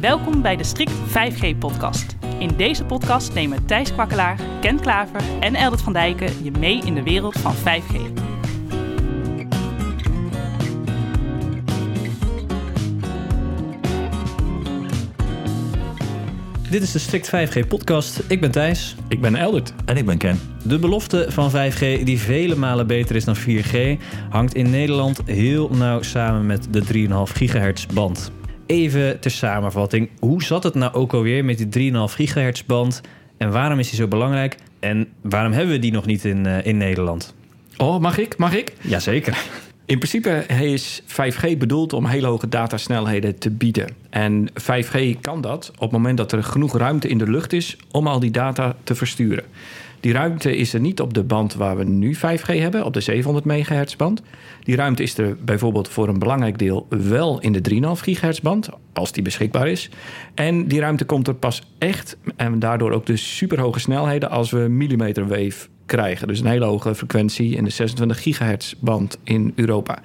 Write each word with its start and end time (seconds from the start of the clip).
Welkom 0.00 0.42
bij 0.42 0.56
de 0.56 0.64
Strict 0.64 0.92
5G-podcast. 0.92 2.16
In 2.38 2.56
deze 2.56 2.84
podcast 2.84 3.34
nemen 3.34 3.66
Thijs 3.66 3.92
Kwakkelaar, 3.92 4.40
Ken 4.60 4.80
Klaver 4.80 5.20
en 5.40 5.54
Eldert 5.54 5.82
van 5.82 5.92
Dijken 5.92 6.44
je 6.44 6.50
mee 6.50 6.80
in 6.84 6.94
de 6.94 7.02
wereld 7.02 7.38
van 7.38 7.54
5G. 7.54 8.12
Dit 16.70 16.82
is 16.82 16.92
de 16.92 16.98
Strict 16.98 17.30
5G 17.30 17.68
podcast. 17.68 18.22
Ik 18.28 18.40
ben 18.40 18.50
Thijs. 18.50 18.96
Ik 19.08 19.20
ben 19.20 19.34
Eldert. 19.34 19.74
En 19.84 19.96
ik 19.96 20.06
ben 20.06 20.18
Ken. 20.18 20.40
De 20.64 20.78
belofte 20.78 21.26
van 21.28 21.50
5G, 21.50 22.02
die 22.04 22.18
vele 22.18 22.56
malen 22.56 22.86
beter 22.86 23.16
is 23.16 23.24
dan 23.24 23.36
4G, 23.36 24.02
hangt 24.30 24.54
in 24.54 24.70
Nederland 24.70 25.20
heel 25.24 25.68
nauw 25.68 26.02
samen 26.02 26.46
met 26.46 26.66
de 26.70 27.08
3,5 27.28 27.32
gigahertz 27.32 27.86
band. 27.86 28.36
Even 28.68 29.20
ter 29.20 29.30
samenvatting, 29.30 30.08
hoe 30.18 30.42
zat 30.42 30.62
het 30.62 30.74
nou 30.74 30.92
ook 30.92 31.12
alweer 31.12 31.44
met 31.44 31.72
die 31.72 31.92
3,5 31.92 31.98
gigahertz 32.14 32.62
band 32.66 33.00
en 33.36 33.50
waarom 33.50 33.78
is 33.78 33.88
die 33.88 33.98
zo 33.98 34.08
belangrijk 34.08 34.56
en 34.80 35.08
waarom 35.22 35.52
hebben 35.52 35.74
we 35.74 35.78
die 35.78 35.92
nog 35.92 36.06
niet 36.06 36.24
in, 36.24 36.46
uh, 36.46 36.66
in 36.66 36.76
Nederland? 36.76 37.34
Oh, 37.76 38.00
mag 38.00 38.18
ik? 38.18 38.36
Mag 38.36 38.54
ik? 38.54 38.72
Jazeker. 38.80 39.38
In 39.88 39.98
principe 39.98 40.44
is 40.46 41.02
5G 41.02 41.58
bedoeld 41.58 41.92
om 41.92 42.06
hele 42.06 42.26
hoge 42.26 42.48
datasnelheden 42.48 43.38
te 43.38 43.50
bieden. 43.50 43.88
En 44.10 44.48
5G 44.50 45.20
kan 45.20 45.40
dat 45.40 45.70
op 45.74 45.80
het 45.80 45.90
moment 45.90 46.16
dat 46.16 46.32
er 46.32 46.42
genoeg 46.42 46.76
ruimte 46.76 47.08
in 47.08 47.18
de 47.18 47.30
lucht 47.30 47.52
is 47.52 47.76
om 47.90 48.06
al 48.06 48.20
die 48.20 48.30
data 48.30 48.76
te 48.84 48.94
versturen. 48.94 49.44
Die 50.00 50.12
ruimte 50.12 50.56
is 50.56 50.74
er 50.74 50.80
niet 50.80 51.00
op 51.00 51.14
de 51.14 51.22
band 51.22 51.54
waar 51.54 51.76
we 51.76 51.84
nu 51.84 52.16
5G 52.16 52.46
hebben, 52.46 52.84
op 52.84 52.92
de 52.92 53.00
700 53.00 53.44
MHz 53.44 53.96
band. 53.96 54.22
Die 54.62 54.76
ruimte 54.76 55.02
is 55.02 55.18
er 55.18 55.36
bijvoorbeeld 55.44 55.88
voor 55.88 56.08
een 56.08 56.18
belangrijk 56.18 56.58
deel 56.58 56.86
wel 56.88 57.40
in 57.40 57.52
de 57.52 57.70
3,5 57.74 57.80
GHz 57.80 58.40
band, 58.40 58.68
als 58.92 59.12
die 59.12 59.22
beschikbaar 59.22 59.68
is. 59.68 59.90
En 60.34 60.66
die 60.66 60.80
ruimte 60.80 61.04
komt 61.04 61.28
er 61.28 61.34
pas 61.34 61.62
echt, 61.78 62.16
en 62.36 62.58
daardoor 62.58 62.90
ook 62.90 63.06
de 63.06 63.16
superhoge 63.16 63.80
snelheden, 63.80 64.30
als 64.30 64.50
we 64.50 64.58
millimeter 64.58 65.28
wave 65.28 65.68
krijgen. 65.88 66.28
Dus 66.28 66.40
een 66.40 66.46
hele 66.46 66.64
hoge 66.64 66.94
frequentie 66.94 67.56
in 67.56 67.64
de 67.64 67.70
26 67.70 68.22
gigahertz 68.22 68.74
band 68.78 69.18
in 69.24 69.52
Europa. 69.54 69.98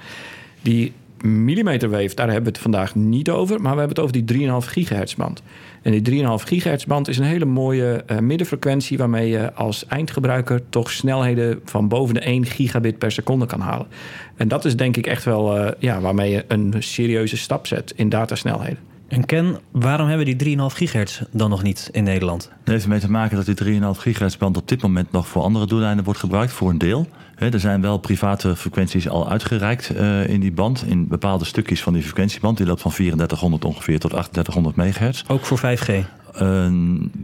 Die 0.61 0.93
millimeterwave, 1.21 2.15
daar 2.15 2.25
hebben 2.25 2.43
we 2.43 2.49
het 2.49 2.59
vandaag 2.59 2.95
niet 2.95 3.29
over, 3.29 3.61
maar 3.61 3.73
we 3.73 3.79
hebben 3.79 3.95
het 3.95 3.99
over 3.99 4.25
die 4.25 4.47
3,5 4.47 4.67
gigahertz 4.67 5.15
band. 5.15 5.41
En 5.81 6.01
die 6.01 6.23
3,5 6.23 6.27
gigahertz 6.43 6.85
band 6.85 7.07
is 7.07 7.17
een 7.17 7.23
hele 7.23 7.45
mooie 7.45 8.03
uh, 8.11 8.19
middenfrequentie 8.19 8.97
waarmee 8.97 9.29
je 9.29 9.53
als 9.53 9.85
eindgebruiker 9.85 10.61
toch 10.69 10.91
snelheden 10.91 11.59
van 11.65 11.87
boven 11.87 12.13
de 12.13 12.19
1 12.19 12.45
gigabit 12.45 12.97
per 12.97 13.11
seconde 13.11 13.45
kan 13.45 13.59
halen. 13.59 13.87
En 14.35 14.47
dat 14.47 14.65
is 14.65 14.75
denk 14.75 14.97
ik 14.97 15.07
echt 15.07 15.23
wel 15.23 15.57
uh, 15.57 15.71
ja, 15.79 16.01
waarmee 16.01 16.31
je 16.31 16.45
een 16.47 16.73
serieuze 16.79 17.37
stap 17.37 17.67
zet 17.67 17.93
in 17.95 18.09
datasnelheden. 18.09 18.92
En 19.07 19.25
Ken, 19.25 19.59
waarom 19.71 20.07
hebben 20.07 20.25
we 20.25 20.35
die 20.35 20.57
3,5 20.57 20.63
gigahertz 20.65 21.21
dan 21.31 21.49
nog 21.49 21.63
niet 21.63 21.89
in 21.91 22.03
Nederland? 22.03 22.49
Het 22.59 22.67
heeft 22.67 22.83
ermee 22.83 22.99
te 22.99 23.11
maken 23.11 23.45
dat 23.45 23.57
die 23.57 23.81
3,5 23.81 23.99
gigahertz 23.99 24.37
band 24.37 24.57
op 24.57 24.67
dit 24.67 24.81
moment 24.81 25.11
nog 25.11 25.27
voor 25.27 25.41
andere 25.41 25.65
doeleinden 25.65 26.05
wordt 26.05 26.19
gebruikt, 26.19 26.51
voor 26.51 26.69
een 26.69 26.77
deel. 26.77 27.07
er 27.35 27.59
zijn 27.59 27.81
wel 27.81 27.97
private 27.97 28.55
frequenties 28.55 29.09
al 29.09 29.29
uitgereikt 29.29 29.91
uh, 29.95 30.27
in 30.27 30.39
die 30.39 30.51
band, 30.51 30.83
in 30.87 31.07
bepaalde 31.07 31.45
stukjes 31.45 31.83
van 31.83 31.93
die 31.93 32.03
frequentieband. 32.03 32.57
Die 32.57 32.65
loopt 32.65 32.81
van 32.81 32.91
3400 32.91 33.65
ongeveer 33.65 33.99
tot 33.99 34.09
3800 34.09 34.75
megahertz. 34.75 35.23
Ook 35.27 35.45
voor 35.45 35.59
5G? 35.59 36.22
Uh, 36.41 36.67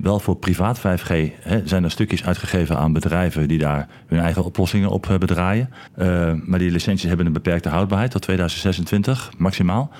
wel 0.01 0.19
voor 0.19 0.35
privaat 0.35 0.79
5G 0.79 1.13
hè, 1.41 1.67
zijn 1.67 1.83
er 1.83 1.91
stukjes 1.91 2.25
uitgegeven 2.25 2.77
aan 2.77 2.93
bedrijven 2.93 3.47
die 3.47 3.57
daar 3.57 3.87
hun 4.07 4.19
eigen 4.19 4.43
oplossingen 4.43 4.89
op 4.89 5.07
uh, 5.07 5.17
bedraaien. 5.17 5.69
Uh, 5.97 6.31
maar 6.45 6.59
die 6.59 6.71
licenties 6.71 7.07
hebben 7.07 7.25
een 7.25 7.33
beperkte 7.33 7.69
houdbaarheid 7.69 8.11
tot 8.11 8.21
2026 8.21 9.31
maximaal. 9.37 9.91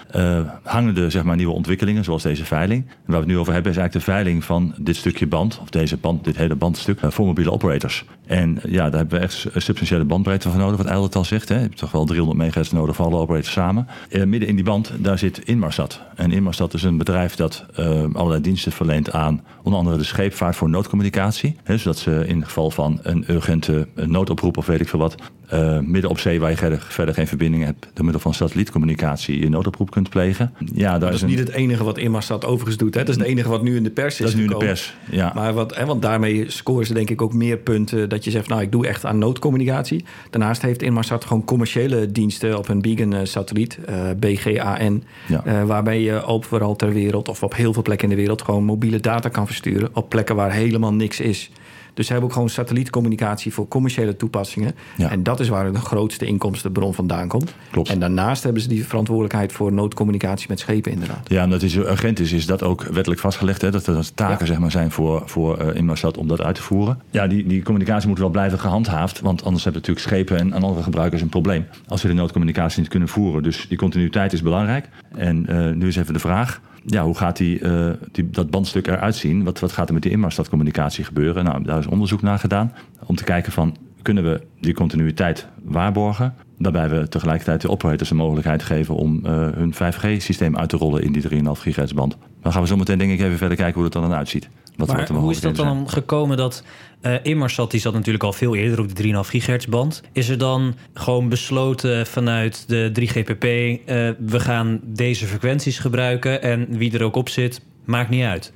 hangen 0.64 0.96
de 0.96 1.10
zeg 1.10 1.24
maar, 1.24 1.36
nieuwe 1.36 1.54
ontwikkelingen 1.54 2.04
zoals 2.04 2.24
deze 2.24 2.46
veiling. 2.46 2.86
En 2.86 2.96
waar 3.06 3.16
we 3.16 3.26
het 3.26 3.28
nu 3.28 3.38
over 3.38 3.54
hebben 3.54 3.72
is 3.72 3.78
eigenlijk 3.78 4.06
de 4.06 4.12
veiling 4.12 4.44
van 4.44 4.76
dit 4.78 4.96
stukje 4.96 5.28
band, 5.28 5.60
of 5.62 5.70
deze 5.70 5.98
band, 5.98 6.23
dit 6.23 6.38
hele 6.38 6.56
bandstuk, 6.56 7.00
voor 7.02 7.26
mobiele 7.26 7.52
operators. 7.52 8.06
En 8.30 8.60
ja, 8.68 8.90
daar 8.90 9.00
hebben 9.00 9.20
we 9.20 9.26
echt 9.26 9.48
substantiële 9.56 10.04
bandbreedte 10.06 10.50
voor 10.50 10.60
nodig, 10.60 10.78
wat 10.78 10.86
Eilert 10.86 11.16
al 11.16 11.26
zegt. 11.26 11.50
Hè. 11.50 11.56
Je 11.56 11.62
hebt 11.62 11.78
toch 11.78 11.92
wel 11.92 12.06
300 12.06 12.38
megahertz 12.38 12.72
nodig 12.72 12.95
voor 12.95 13.06
alle 13.06 13.17
operators 13.17 13.52
samen. 13.52 13.88
midden 14.26 14.50
in 14.50 14.56
die 14.56 14.64
band, 14.64 14.92
daar 14.98 15.17
zit 15.17 15.40
Inmarsat. 15.40 16.02
En 16.16 16.32
Inmarsat 16.32 16.73
is 16.73 16.84
een 16.84 16.98
bedrijf 16.98 17.36
dat 17.36 17.66
allerlei 18.14 18.42
diensten 18.42 18.72
verleent 18.72 19.12
aan 19.12 19.44
onder 19.64 19.80
andere 19.80 19.98
de 19.98 20.04
scheepvaart 20.04 20.56
voor 20.56 20.70
noodcommunicatie. 20.70 21.56
Hè, 21.64 21.78
zodat 21.78 21.98
ze 21.98 22.23
in 22.28 22.45
geval 22.45 22.72
van 22.72 23.00
een 23.02 23.26
urgente 23.28 23.88
noodoproep 23.95 24.58
of 24.58 24.66
weet 24.66 24.82
ik 24.82 24.89
veel 24.89 25.00
wat, 25.00 25.16
uh, 25.54 25.80
midden 25.80 26.10
op 26.10 26.20
zee 26.20 26.39
waar 26.39 26.49
je 26.49 26.77
verder, 26.80 27.14
geen 27.14 27.27
verbinding 27.27 27.64
hebt, 27.64 27.87
door 27.93 28.04
middel 28.04 28.21
van 28.21 28.33
satellietcommunicatie 28.33 29.39
je 29.39 29.49
noodoproep 29.49 29.92
kunt 29.92 30.10
plegen. 30.10 30.54
Ja, 30.73 30.89
daar 30.89 30.99
dat 30.99 31.14
is, 31.14 31.21
niet 31.21 31.39
het 31.39 31.49
enige 31.49 31.83
wat 31.83 31.98
Inmarsat 31.98 32.45
overigens 32.45 32.77
doet. 32.77 32.93
Hè? 32.93 32.99
Dat 32.99 33.10
is 33.10 33.21
het 33.21 33.26
enige 33.26 33.49
wat 33.49 33.61
nu 33.61 33.76
in 33.76 33.83
de 33.83 33.89
pers 33.89 34.14
is. 34.14 34.20
Dat 34.20 34.27
is 34.27 34.36
nu 34.36 34.43
in 34.43 34.49
de 34.49 34.58
pers. 34.58 34.93
Ja. 35.09 35.32
Maar 35.36 35.54
wat, 35.54 35.76
hè, 35.76 35.86
want 35.86 36.02
daarmee 36.02 36.52
scoren 36.52 36.86
ze 36.86 36.93
denk 36.93 37.09
ik 37.09 37.21
ook 37.21 37.33
meer 37.33 37.58
punten 37.58 38.09
dat 38.09 38.23
je 38.23 38.32
zegt, 38.32 38.48
nou 38.48 38.61
ik 38.61 38.71
doe 38.71 38.88
echt 38.88 39.05
aan 39.05 39.17
noodcommunicatie. 39.17 40.05
Daarnaast 40.30 40.61
heeft 40.61 40.82
Inmarsat 40.82 41.26
gewoon 41.26 41.45
commerciële 41.45 42.11
diensten 42.11 42.58
op 42.58 42.67
een 42.67 42.82
Beacon-satelliet, 42.82 43.77
uh, 43.89 43.95
BGAN, 44.20 45.04
ja. 45.27 45.43
uh, 45.45 45.64
waarbij 45.64 46.02
je 46.02 46.23
overal 46.23 46.76
ter 46.76 46.93
wereld 46.93 47.30
of 47.30 47.43
op 47.43 47.55
heel 47.55 47.73
veel 47.73 47.82
plekken 47.82 48.09
in 48.09 48.15
de 48.15 48.21
wereld 48.21 48.42
gewoon 48.42 48.64
mobiele 48.64 48.99
data 48.99 49.30
kan 49.30 49.45
versturen 49.45 49.89
op 49.93 50.09
plekken 50.09 50.36
waar 50.36 50.52
helemaal 50.52 50.93
niks 50.93 51.20
is. 51.20 51.52
Dus 51.94 52.05
ze 52.05 52.11
hebben 52.11 52.30
ook 52.30 52.36
gewoon 52.36 52.50
satellietcommunicatie 52.50 53.54
voor 53.54 53.67
commerciële 53.67 54.16
toepassingen. 54.16 54.76
Ja. 54.98 55.10
En 55.10 55.23
dat 55.23 55.39
is 55.39 55.50
waar 55.50 55.72
de 55.72 55.80
grootste 55.80 56.26
inkomstenbron 56.26 56.94
vandaan 56.94 57.27
komt. 57.27 57.54
Klopt. 57.72 57.89
En 57.89 58.00
daarnaast 58.00 58.44
hebben 58.44 58.61
ze 58.61 58.67
die 58.67 58.86
verantwoordelijkheid 58.86 59.52
voor 59.52 59.73
noodcommunicatie 59.73 60.45
met 60.50 60.60
schepen, 60.60 60.92
inderdaad. 60.92 61.30
Ja, 61.30 61.44
en 61.44 61.50
dat 61.50 61.61
is 61.61 61.76
urgent 61.76 62.20
is, 62.20 62.32
is 62.32 62.45
dat 62.45 62.64
ook 62.64 62.83
wettelijk 62.83 63.22
vastgelegd. 63.22 63.61
Hè? 63.61 63.72
Dat 63.72 63.88
er 63.88 64.14
taken 64.14 64.38
ja. 64.39 64.45
zeg 64.45 64.60
maar, 64.60 64.72
zijn 64.72 64.92
voor, 64.92 65.22
voor 65.26 65.61
uh, 65.61 65.76
Inmarsat 65.76 66.17
om 66.17 66.27
dat 66.27 66.42
uit 66.42 66.55
te 66.55 66.61
voeren. 66.61 67.02
Ja, 67.11 67.27
die, 67.27 67.48
die 67.48 67.64
communicatie 67.64 68.08
moet 68.08 68.20
wel 68.20 68.30
blijven 68.30 68.60
gehandhaafd. 68.60 69.20
Want 69.20 69.44
anders 69.44 69.64
hebben 69.64 69.82
natuurlijk 69.82 70.08
schepen 70.08 70.38
en, 70.38 70.54
en 70.54 70.64
andere 70.64 70.83
gebruikers 70.83 71.21
een 71.21 71.30
probleem. 71.30 71.66
Als 71.88 72.02
we 72.02 72.08
de 72.08 72.14
noodcommunicatie 72.14 72.80
niet 72.80 72.89
kunnen 72.89 73.10
voeren. 73.10 73.44
Dus 73.44 73.66
die 73.67 73.77
continuïteit 73.77 74.33
is 74.33 74.42
belangrijk. 74.42 74.89
En 75.16 75.45
uh, 75.50 75.71
nu 75.71 75.88
is 75.88 75.95
even 75.95 76.14
de 76.14 76.20
vraag 76.20 76.61
ja, 76.86 77.04
hoe 77.04 77.16
gaat 77.16 77.38
die, 77.38 77.60
uh, 77.60 77.92
die, 78.12 78.30
dat 78.30 78.50
bandstuk 78.50 78.88
eruit 78.88 79.16
zien? 79.16 79.44
Wat, 79.44 79.60
wat 79.60 79.72
gaat 79.72 79.88
er 79.88 79.94
met 79.94 80.04
die 80.04 80.12
Inmarsat-communicatie 80.12 81.04
gebeuren? 81.04 81.44
Nou, 81.44 81.64
daar 81.64 81.80
is 81.80 81.88
onderzoek 81.88 82.22
naar 82.22 82.40
gedaan 82.40 82.73
om 83.06 83.16
te 83.16 83.23
kijken 83.23 83.52
van... 83.52 83.76
kunnen 84.02 84.23
we 84.23 84.42
die 84.60 84.73
continuïteit 84.73 85.48
waarborgen... 85.64 86.34
waarbij 86.59 86.89
we 86.89 87.08
tegelijkertijd 87.08 87.61
de 87.61 87.70
operators 87.70 88.09
de 88.09 88.15
mogelijkheid 88.15 88.64
geven... 88.64 88.95
om 88.95 89.21
uh, 89.25 89.31
hun 89.31 89.73
5G-systeem 89.73 90.58
uit 90.58 90.70
te 90.70 90.77
rollen 90.77 91.03
in 91.03 91.11
die 91.11 91.23
3,5 91.23 91.30
gigahertz 91.52 91.93
band. 91.93 92.17
Dan 92.42 92.52
gaan 92.52 92.61
we 92.61 92.67
zo 92.67 92.75
meteen 92.75 92.97
denk 92.97 93.11
ik 93.11 93.20
even 93.20 93.37
verder 93.37 93.58
kijken 93.58 93.81
hoe 93.81 93.89
dat 93.89 94.02
dan 94.02 94.11
eruit 94.11 94.30
ziet. 94.30 94.49
Wat, 94.75 94.87
maar 94.87 94.97
wat 94.97 95.09
hoe 95.09 95.31
is 95.31 95.42
dat 95.42 95.55
dan 95.55 95.75
zijn. 95.75 95.89
gekomen 95.89 96.37
dat 96.37 96.64
uh, 97.02 97.14
Inmarsat, 97.23 97.71
die 97.71 97.80
zat 97.80 97.93
natuurlijk 97.93 98.23
al 98.23 98.33
veel 98.33 98.55
eerder 98.55 98.80
op 98.80 98.95
de 98.95 99.03
3,5 99.03 99.09
gigahertz 99.20 99.65
band. 99.65 100.02
Is 100.11 100.30
er 100.30 100.37
dan 100.37 100.75
gewoon 100.93 101.30
besloten 101.30 102.05
vanuit 102.05 102.64
de 102.67 102.91
3GPP... 102.99 103.45
Uh, 103.45 104.09
we 104.20 104.39
gaan 104.39 104.80
deze 104.83 105.26
frequenties 105.26 105.80
gebruiken 105.80 106.41
en 106.41 106.67
wie 106.77 106.93
er 106.93 107.03
ook 107.03 107.15
op 107.15 107.30
zit, 107.30 107.61
maakt 107.86 108.09
niet 108.09 108.23
uit? 108.23 108.53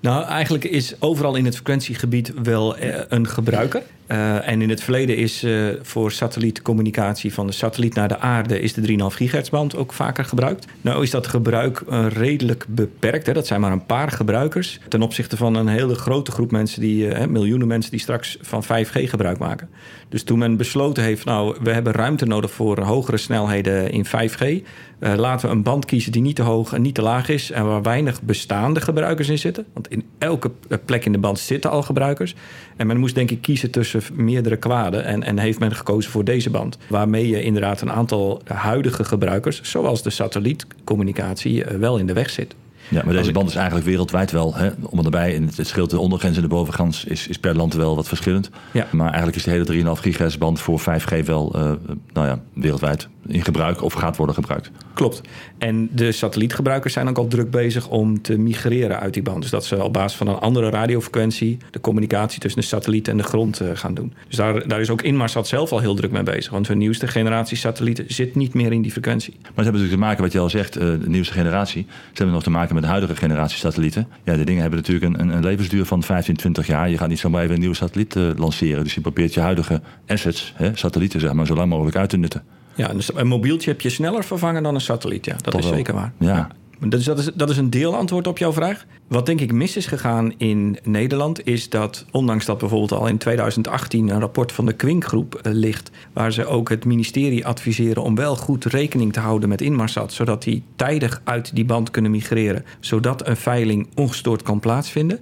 Nou, 0.00 0.24
eigenlijk 0.24 0.64
is 0.64 1.00
overal 1.00 1.34
in 1.34 1.44
het 1.44 1.54
frequentiegebied 1.54 2.32
wel 2.42 2.78
uh, 2.78 2.96
een 3.08 3.26
gebruiker. 3.26 3.82
Uh, 4.08 4.48
en 4.48 4.62
in 4.62 4.68
het 4.68 4.82
verleden 4.82 5.16
is 5.16 5.44
uh, 5.44 5.68
voor 5.82 6.12
satellietcommunicatie 6.12 7.34
van 7.34 7.46
de 7.46 7.52
satelliet 7.52 7.94
naar 7.94 8.08
de 8.08 8.18
aarde... 8.18 8.60
is 8.60 8.72
de 8.72 8.88
3,5 8.88 8.96
gigahertz 8.96 9.50
band 9.50 9.76
ook 9.76 9.92
vaker 9.92 10.24
gebruikt. 10.24 10.66
Nou 10.80 11.02
is 11.02 11.10
dat 11.10 11.26
gebruik 11.26 11.82
redelijk 12.08 12.64
beperkt. 12.68 13.26
Hè. 13.26 13.32
Dat 13.32 13.46
zijn 13.46 13.60
maar 13.60 13.72
een 13.72 13.86
paar 13.86 14.10
gebruikers... 14.10 14.80
ten 14.88 15.02
opzichte 15.02 15.36
van 15.36 15.54
een 15.54 15.68
hele 15.68 15.94
grote 15.94 16.30
groep 16.30 16.50
mensen... 16.50 16.80
die 16.80 17.26
miljoenen 17.26 17.68
mensen 17.68 17.90
die 17.90 18.00
straks 18.00 18.38
van 18.40 18.64
5G 18.64 18.90
gebruik 18.92 19.38
maken. 19.38 19.68
Dus 20.08 20.22
toen 20.22 20.38
men 20.38 20.56
besloten 20.56 21.02
heeft... 21.02 21.24
nou, 21.24 21.56
we 21.62 21.70
hebben 21.70 21.92
ruimte 21.92 22.26
nodig 22.26 22.50
voor 22.50 22.80
hogere 22.80 23.16
snelheden 23.16 23.90
in 23.90 24.06
5G... 24.06 24.66
Uh, 25.00 25.14
laten 25.14 25.48
we 25.48 25.54
een 25.54 25.62
band 25.62 25.84
kiezen 25.84 26.12
die 26.12 26.22
niet 26.22 26.36
te 26.36 26.42
hoog 26.42 26.72
en 26.72 26.82
niet 26.82 26.94
te 26.94 27.02
laag 27.02 27.28
is... 27.28 27.50
en 27.50 27.66
waar 27.66 27.82
weinig 27.82 28.22
bestaande 28.22 28.80
gebruikers 28.80 29.28
in 29.28 29.38
zitten. 29.38 29.66
Want 29.72 29.88
in 29.88 30.04
elke 30.18 30.50
plek 30.84 31.04
in 31.04 31.12
de 31.12 31.18
band 31.18 31.38
zitten 31.38 31.70
al 31.70 31.82
gebruikers. 31.82 32.34
En 32.76 32.86
men 32.86 32.96
moest 32.96 33.14
denk 33.14 33.30
ik 33.30 33.42
kiezen 33.42 33.70
tussen 33.70 33.97
meerdere 34.12 34.56
kwaden... 34.56 35.04
en, 35.04 35.22
en 35.22 35.38
heeft 35.38 35.58
men 35.58 35.74
gekozen 35.74 36.10
voor 36.10 36.24
deze 36.24 36.50
band. 36.50 36.78
Waarmee 36.88 37.28
je 37.28 37.42
inderdaad 37.42 37.80
een 37.80 37.92
aantal 37.92 38.42
huidige 38.44 39.04
gebruikers... 39.04 39.62
zoals 39.62 40.02
de 40.02 40.10
satellietcommunicatie, 40.10 41.64
uh, 41.64 41.78
wel 41.78 41.98
in 41.98 42.06
de 42.06 42.12
weg 42.12 42.30
zit. 42.30 42.54
Ja, 42.88 43.02
maar 43.04 43.14
deze 43.14 43.32
band 43.32 43.48
is 43.48 43.54
eigenlijk 43.54 43.86
wereldwijd 43.86 44.30
wel. 44.30 44.54
Hè, 44.54 44.70
om 44.82 45.04
erbij, 45.04 45.34
in 45.34 45.50
het 45.56 45.66
scheelt 45.66 45.90
de 45.90 45.98
ondergrens 45.98 46.36
en 46.36 46.42
de 46.42 46.48
bovengrens 46.48 47.04
is, 47.04 47.28
is 47.28 47.38
per 47.38 47.56
land 47.56 47.74
wel 47.74 47.96
wat 47.96 48.08
verschillend. 48.08 48.50
Ja. 48.72 48.86
Maar 48.90 49.06
eigenlijk 49.06 49.36
is 49.36 49.42
de 49.42 49.50
hele 49.50 49.96
3,5 49.96 50.00
gigahertz 50.00 50.36
band 50.36 50.60
voor 50.60 50.80
5G 50.80 51.24
wel 51.24 51.56
uh, 51.56 51.72
nou 52.12 52.26
ja, 52.26 52.40
wereldwijd 52.52 53.08
in 53.28 53.44
gebruik 53.44 53.82
of 53.82 53.92
gaat 53.92 54.16
worden 54.16 54.34
gebruikt. 54.34 54.70
Klopt. 54.94 55.20
En 55.58 55.88
de 55.92 56.12
satellietgebruikers 56.12 56.92
zijn 56.92 57.08
ook 57.08 57.18
al 57.18 57.26
druk 57.26 57.50
bezig 57.50 57.88
om 57.88 58.22
te 58.22 58.38
migreren 58.38 59.00
uit 59.00 59.14
die 59.14 59.22
band. 59.22 59.42
Dus 59.42 59.50
dat 59.50 59.64
ze 59.64 59.82
op 59.82 59.92
basis 59.92 60.18
van 60.18 60.28
een 60.28 60.38
andere 60.38 60.70
radiofrequentie 60.70 61.58
de 61.70 61.80
communicatie 61.80 62.40
tussen 62.40 62.60
de 62.60 62.66
satelliet 62.66 63.08
en 63.08 63.16
de 63.16 63.22
grond 63.22 63.60
uh, 63.60 63.68
gaan 63.74 63.94
doen. 63.94 64.12
Dus 64.26 64.36
daar, 64.36 64.68
daar 64.68 64.80
is 64.80 64.90
ook 64.90 65.02
Inmarsat 65.02 65.48
zelf 65.48 65.72
al 65.72 65.78
heel 65.78 65.94
druk 65.94 66.10
mee 66.10 66.22
bezig. 66.22 66.52
Want 66.52 66.68
hun 66.68 66.78
nieuwste 66.78 67.06
generatie 67.06 67.56
satellieten 67.56 68.04
zit 68.08 68.34
niet 68.34 68.54
meer 68.54 68.72
in 68.72 68.82
die 68.82 68.92
frequentie. 68.92 69.32
Maar 69.32 69.42
ze 69.42 69.62
hebben 69.62 69.72
natuurlijk 69.72 70.00
te 70.00 70.06
maken, 70.06 70.22
wat 70.22 70.32
je 70.32 70.38
al 70.38 70.50
zegt, 70.50 70.76
uh, 70.76 70.82
de 70.82 71.08
nieuwste 71.08 71.32
generatie. 71.32 71.86
Ze 71.88 72.12
hebben 72.12 72.34
nog 72.34 72.42
te 72.42 72.50
maken 72.50 72.74
met 72.74 72.82
de 72.82 72.88
huidige 72.88 73.16
generatie 73.16 73.58
satellieten. 73.58 74.08
Ja, 74.24 74.36
de 74.36 74.44
dingen 74.44 74.60
hebben 74.60 74.78
natuurlijk 74.78 75.20
een, 75.20 75.28
een 75.28 75.42
levensduur 75.42 75.84
van 75.84 76.02
15, 76.02 76.36
20 76.36 76.66
jaar. 76.66 76.90
Je 76.90 76.98
gaat 76.98 77.08
niet 77.08 77.18
zomaar 77.18 77.42
even 77.42 77.54
een 77.54 77.60
nieuwe 77.60 77.76
satelliet 77.76 78.14
uh, 78.14 78.30
lanceren. 78.36 78.84
Dus 78.84 78.94
je 78.94 79.00
probeert 79.00 79.34
je 79.34 79.40
huidige 79.40 79.80
assets, 80.06 80.52
hè, 80.56 80.76
satellieten 80.76 81.20
zeg 81.20 81.32
maar, 81.32 81.46
zo 81.46 81.54
lang 81.54 81.68
mogelijk 81.68 81.96
uit 81.96 82.10
te 82.10 82.16
nutten. 82.16 82.42
Ja, 82.78 82.88
dus 82.88 83.14
een 83.14 83.26
mobieltje 83.26 83.70
heb 83.70 83.80
je 83.80 83.90
sneller 83.90 84.24
vervangen 84.24 84.62
dan 84.62 84.74
een 84.74 84.80
satelliet. 84.80 85.24
Ja, 85.24 85.36
dat 85.42 85.54
is 85.54 85.64
wel. 85.64 85.74
zeker 85.74 85.94
waar. 85.94 86.12
Ja. 86.18 86.48
Dus 86.86 87.04
dat 87.04 87.18
is, 87.18 87.30
dat 87.34 87.50
is 87.50 87.56
een 87.56 87.70
deelantwoord 87.70 88.26
op 88.26 88.38
jouw 88.38 88.52
vraag. 88.52 88.86
Wat 89.08 89.26
denk 89.26 89.40
ik 89.40 89.52
mis 89.52 89.76
is 89.76 89.86
gegaan 89.86 90.34
in 90.36 90.78
Nederland... 90.84 91.46
is 91.46 91.68
dat, 91.68 92.04
ondanks 92.10 92.44
dat 92.44 92.58
bijvoorbeeld 92.58 92.92
al 92.92 93.06
in 93.06 93.18
2018... 93.18 94.08
een 94.08 94.20
rapport 94.20 94.52
van 94.52 94.66
de 94.66 94.72
Kwink-groep 94.72 95.34
eh, 95.34 95.52
ligt... 95.52 95.90
waar 96.12 96.32
ze 96.32 96.46
ook 96.46 96.68
het 96.68 96.84
ministerie 96.84 97.46
adviseren... 97.46 98.02
om 98.02 98.14
wel 98.14 98.36
goed 98.36 98.64
rekening 98.64 99.12
te 99.12 99.20
houden 99.20 99.48
met 99.48 99.60
Inmarsat... 99.60 100.12
zodat 100.12 100.42
die 100.42 100.62
tijdig 100.76 101.20
uit 101.24 101.54
die 101.54 101.64
band 101.64 101.90
kunnen 101.90 102.10
migreren... 102.10 102.64
zodat 102.80 103.26
een 103.26 103.36
veiling 103.36 103.88
ongestoord 103.94 104.42
kan 104.42 104.60
plaatsvinden... 104.60 105.20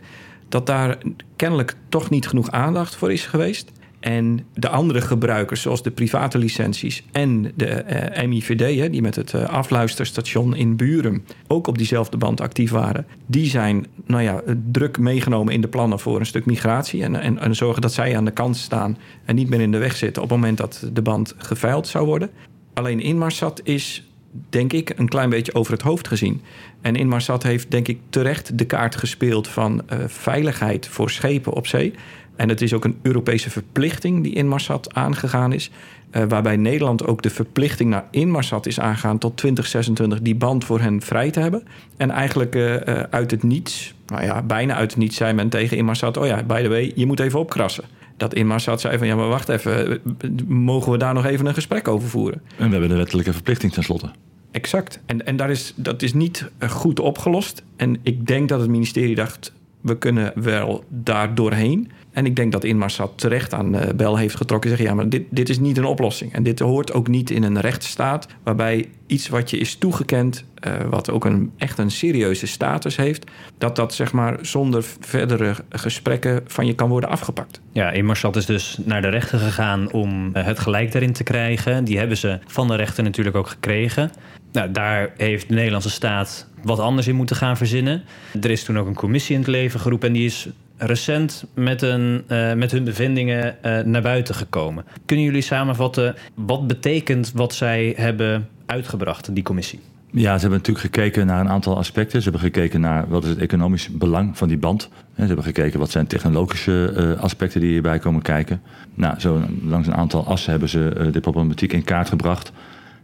dat 0.49 0.67
daar 0.67 0.99
kennelijk 1.37 1.77
toch 1.89 2.11
niet 2.11 2.29
genoeg 2.29 2.51
aandacht 2.51 2.97
voor 2.97 3.13
is 3.13 3.27
geweest... 3.27 3.73
En 4.01 4.47
de 4.55 4.69
andere 4.69 5.01
gebruikers, 5.01 5.63
zoals 5.63 5.83
de 5.83 5.91
private 5.91 6.39
licenties 6.39 7.03
en 7.13 7.53
de 7.55 7.67
eh, 7.67 8.27
MIVD, 8.29 8.79
hè, 8.81 8.91
die 8.91 9.03
met 9.03 9.15
het 9.15 9.35
eh, 9.35 9.45
afluisterstation 9.45 10.57
in 10.57 10.77
Buren 10.77 11.25
ook 11.47 11.67
op 11.67 11.79
diezelfde 11.79 12.17
band 12.17 12.41
actief 12.41 12.71
waren, 12.71 13.07
die 13.27 13.47
zijn 13.47 13.87
nou 14.07 14.23
ja, 14.23 14.43
druk 14.71 14.99
meegenomen 14.99 15.53
in 15.53 15.61
de 15.61 15.69
plannen 15.69 15.99
voor 15.99 16.21
een 16.21 16.27
stuk 16.27 16.47
migratie. 16.47 17.03
En, 17.03 17.21
en, 17.21 17.39
en 17.39 17.55
zorgen 17.55 17.83
dat 17.83 17.93
zij 17.93 18.17
aan 18.17 18.25
de 18.25 18.31
kant 18.31 18.57
staan 18.57 18.99
en 19.25 19.35
niet 19.35 19.49
meer 19.49 19.61
in 19.61 19.73
de 19.73 19.79
weg 19.79 19.97
zitten 19.97 20.23
op 20.23 20.29
het 20.29 20.39
moment 20.39 20.59
dat 20.59 20.89
de 20.93 21.03
band 21.03 21.35
geveild 21.37 21.89
zou 21.89 22.07
worden. 22.07 22.31
Alleen 22.75 23.01
Inmarsat 23.01 23.61
is 23.65 24.07
denk 24.49 24.73
ik, 24.73 24.93
een 24.97 25.09
klein 25.09 25.31
beetje 25.31 25.55
over 25.55 25.73
het 25.73 25.83
hoofd 25.83 26.09
gezien. 26.09 26.43
En 26.81 26.97
Inmarsat 26.97 27.43
heeft, 27.43 27.71
denk 27.71 27.89
ik, 27.89 27.99
terecht 28.11 28.59
de 28.59 28.65
kaart 28.65 28.97
gespeeld 28.97 29.49
van 29.49 29.83
uh, 29.93 29.99
veiligheid 30.07 30.89
voor 30.89 31.11
schepen 31.11 31.53
op 31.53 31.67
zee. 31.67 31.95
En 32.37 32.49
het 32.49 32.63
is 32.63 32.73
ook 32.73 32.85
een 32.85 32.99
Europese 33.03 33.51
verplichting 33.51 34.23
die 34.23 34.35
Inmarsat 34.35 34.95
aangegaan 34.95 35.53
is. 35.53 35.71
Uh, 36.13 36.23
waarbij 36.29 36.57
Nederland 36.57 37.07
ook 37.07 37.23
de 37.23 37.31
verplichting 37.31 37.91
naar 37.91 38.05
Inmarsat 38.11 38.67
is 38.67 38.81
aangegaan 38.81 39.19
tot 39.19 39.37
2026 39.37 40.21
die 40.21 40.35
band 40.35 40.65
voor 40.65 40.81
hen 40.81 41.03
vrij 41.03 41.31
te 41.31 41.41
hebben. 41.41 41.63
En 41.97 42.11
eigenlijk 42.11 42.55
uh, 42.55 42.73
uh, 42.73 42.79
uit 43.11 43.31
het 43.31 43.43
niets, 43.43 43.95
nou 44.07 44.23
ja, 44.23 44.43
bijna 44.43 44.75
uit 44.75 44.91
het 44.91 45.01
niets 45.01 45.17
zei 45.17 45.33
men 45.33 45.49
tegen 45.49 45.77
Inmarsat: 45.77 46.17
Oh 46.17 46.27
ja, 46.27 46.43
by 46.43 46.63
the 46.63 46.69
way, 46.69 46.93
je 46.95 47.07
moet 47.07 47.21
even 47.21 47.39
opkrassen. 47.39 47.85
Dat 48.17 48.35
Inmarsat 48.35 48.81
zei 48.81 48.99
van 48.99 49.07
ja, 49.07 49.17
maar 49.17 49.29
wacht 49.29 49.49
even, 49.49 50.01
mogen 50.47 50.93
we 50.93 50.99
daar 50.99 51.15
nog 51.15 51.27
even 51.27 51.47
een 51.47 51.55
gesprek 51.55 51.89
over 51.89 52.09
voeren? 52.09 52.43
En 52.57 52.65
we 52.67 52.71
hebben 52.71 52.89
de 52.89 52.97
wettelijke 52.97 53.33
verplichting 53.33 53.73
tenslotte. 53.73 54.11
Exact. 54.51 55.01
En, 55.07 55.27
en 55.27 55.37
daar 55.37 55.51
is, 55.51 55.73
dat 55.77 56.03
is 56.03 56.15
niet 56.15 56.51
goed 56.69 57.01
opgelost. 57.01 57.63
En 57.77 57.97
ik 58.03 58.27
denk 58.27 58.49
dat 58.49 58.61
het 58.61 58.71
ministerie 58.71 59.15
dacht, 59.15 59.53
we 59.81 59.99
kunnen 59.99 60.33
wel 60.35 60.85
daar 60.89 61.35
doorheen. 61.35 61.91
En 62.17 62.27
ik 62.27 62.37
denk 62.37 62.53
dat 62.53 62.65
Inmarsat 62.65 63.13
terecht 63.15 63.55
aan 63.55 63.73
de 63.73 63.95
bel 63.95 64.17
heeft 64.17 64.37
getrokken. 64.37 64.71
Zeggen, 64.71 64.89
ja, 64.89 64.95
maar 64.95 65.09
dit, 65.09 65.23
dit 65.31 65.49
is 65.49 65.59
niet 65.59 65.79
een 65.79 65.85
oplossing. 65.85 66.33
En 66.33 66.43
dit 66.43 66.59
hoort 66.59 66.93
ook 66.93 67.09
niet 67.09 67.31
in 67.31 67.43
een 67.43 67.61
rechtsstaat... 67.61 68.27
waarbij 68.43 68.89
iets 69.07 69.29
wat 69.29 69.51
je 69.51 69.59
is 69.59 69.75
toegekend... 69.75 70.45
Uh, 70.67 70.73
wat 70.91 71.11
ook 71.11 71.25
een, 71.25 71.53
echt 71.57 71.79
een 71.79 71.91
serieuze 71.91 72.47
status 72.47 72.97
heeft... 72.97 73.31
dat 73.59 73.77
dat 73.77 73.95
zeg 73.95 74.13
maar 74.13 74.39
zonder 74.43 74.85
verdere 75.01 75.55
gesprekken 75.71 76.43
van 76.47 76.67
je 76.67 76.75
kan 76.75 76.89
worden 76.89 77.11
afgepakt. 77.11 77.61
Ja, 77.73 77.91
Inmarsat 77.91 78.37
is 78.37 78.47
dus 78.47 78.79
naar 78.85 79.03
de 79.03 79.09
rechter 79.09 79.39
gegaan 79.39 79.93
om 79.93 80.31
het 80.33 80.59
gelijk 80.59 80.93
daarin 80.93 81.13
te 81.13 81.23
krijgen. 81.23 81.85
Die 81.85 81.99
hebben 81.99 82.17
ze 82.17 82.39
van 82.47 82.69
de 82.69 82.77
rechter 82.77 83.05
natuurlijk 83.05 83.37
ook 83.37 83.49
gekregen. 83.49 84.11
Nou, 84.53 84.71
daar 84.71 85.13
heeft 85.17 85.49
de 85.49 85.55
Nederlandse 85.55 85.91
staat 85.91 86.49
wat 86.63 86.79
anders 86.79 87.07
in 87.07 87.17
moeten 87.17 87.37
gaan 87.37 87.57
verzinnen. 87.57 88.03
Er 88.41 88.51
is 88.51 88.65
toen 88.65 88.79
ook 88.79 88.87
een 88.87 88.95
commissie 88.95 89.35
in 89.35 89.41
het 89.41 89.51
leven 89.51 89.81
geroepen... 89.81 90.09
en 90.09 90.15
die 90.15 90.27
is 90.27 90.49
recent 90.79 91.45
met, 91.55 91.83
een, 91.83 92.25
uh, 92.29 92.53
met 92.53 92.71
hun 92.71 92.85
bevindingen 92.85 93.57
uh, 93.63 93.79
naar 93.79 94.03
buiten 94.03 94.35
gekomen. 94.35 94.85
Kunnen 95.07 95.25
jullie 95.25 95.41
samenvatten 95.41 96.15
wat 96.35 96.67
betekent 96.67 97.33
wat 97.35 97.55
zij 97.55 97.95
hebben 97.97 98.49
uitgebracht, 98.67 99.35
die 99.35 99.45
commissie? 99.45 99.81
Ja, 100.11 100.35
ze 100.35 100.41
hebben 100.41 100.59
natuurlijk 100.59 100.95
gekeken 100.95 101.27
naar 101.27 101.41
een 101.41 101.49
aantal 101.49 101.77
aspecten. 101.77 102.23
Ze 102.23 102.31
hebben 102.31 102.53
gekeken 102.53 102.81
naar 102.81 103.09
wat 103.09 103.25
is 103.25 103.29
het 103.29 103.39
economisch 103.39 103.89
belang 103.89 104.39
van 104.39 104.49
die 104.49 104.59
band. 104.59 104.89
Ze 105.17 105.25
hebben 105.25 105.45
gekeken 105.45 105.79
wat 105.79 105.91
zijn 105.91 106.07
technologische 106.07 106.95
uh, 106.97 107.23
aspecten 107.23 107.61
die 107.61 107.71
hierbij 107.71 107.99
komen 107.99 108.23
kijken. 108.23 108.63
Nou, 108.95 109.21
zo 109.21 109.41
langs 109.63 109.87
een 109.87 109.95
aantal 109.95 110.27
assen 110.27 110.51
hebben 110.51 110.69
ze 110.69 111.09
de 111.13 111.21
problematiek 111.21 111.73
in 111.73 111.85
kaart 111.85 112.09
gebracht. 112.09 112.53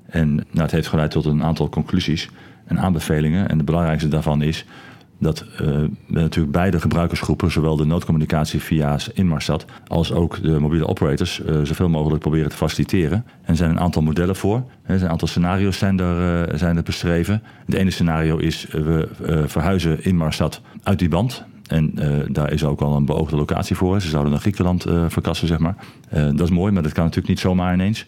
En 0.06 0.34
nou, 0.34 0.62
het 0.62 0.70
heeft 0.70 0.88
geleid 0.88 1.10
tot 1.10 1.24
een 1.24 1.44
aantal 1.44 1.68
conclusies 1.68 2.28
en 2.64 2.78
aanbevelingen. 2.78 3.48
En 3.48 3.58
de 3.58 3.64
belangrijkste 3.64 4.08
daarvan 4.08 4.42
is 4.42 4.64
dat 5.22 5.44
we 5.56 5.90
natuurlijk 6.06 6.52
beide 6.52 6.80
gebruikersgroepen, 6.80 7.50
zowel 7.50 7.76
de 7.76 7.84
noodcommunicatie 7.84 8.60
via 8.60 8.98
Inmarsat 9.14 9.64
als 9.86 10.12
ook 10.12 10.42
de 10.42 10.60
mobiele 10.60 10.86
operators, 10.86 11.40
uh, 11.40 11.60
zoveel 11.62 11.88
mogelijk 11.88 12.22
proberen 12.22 12.50
te 12.50 12.56
faciliteren. 12.56 13.24
En 13.42 13.48
er 13.48 13.56
zijn 13.56 13.70
een 13.70 13.80
aantal 13.80 14.02
modellen 14.02 14.36
voor. 14.36 14.56
Er 14.56 14.64
zijn 14.86 15.00
een 15.00 15.10
aantal 15.10 15.28
scenario's 15.28 15.78
zijn 15.78 16.00
er, 16.00 16.48
uh, 16.48 16.58
zijn 16.58 16.76
er 16.76 16.82
beschreven. 16.82 17.42
Het 17.66 17.74
ene 17.74 17.90
scenario 17.90 18.36
is 18.36 18.66
we 18.70 19.08
verhuizen 19.46 20.04
Inmarsat 20.04 20.60
uit 20.82 20.98
die 20.98 21.08
band. 21.08 21.44
En 21.66 21.94
daar 22.28 22.52
is 22.52 22.64
ook 22.64 22.80
al 22.80 22.96
een 22.96 23.04
beoogde 23.04 23.36
locatie 23.36 23.76
voor. 23.76 24.00
Ze 24.00 24.08
zouden 24.08 24.32
naar 24.32 24.40
Griekenland 24.40 24.86
verkassen, 25.08 25.48
zeg 25.48 25.58
maar. 25.58 25.74
dat 26.10 26.40
is 26.40 26.50
mooi, 26.50 26.72
maar 26.72 26.82
dat 26.82 26.92
kan 26.92 27.04
natuurlijk 27.04 27.28
niet 27.28 27.40
zomaar 27.40 27.74
ineens. 27.74 28.06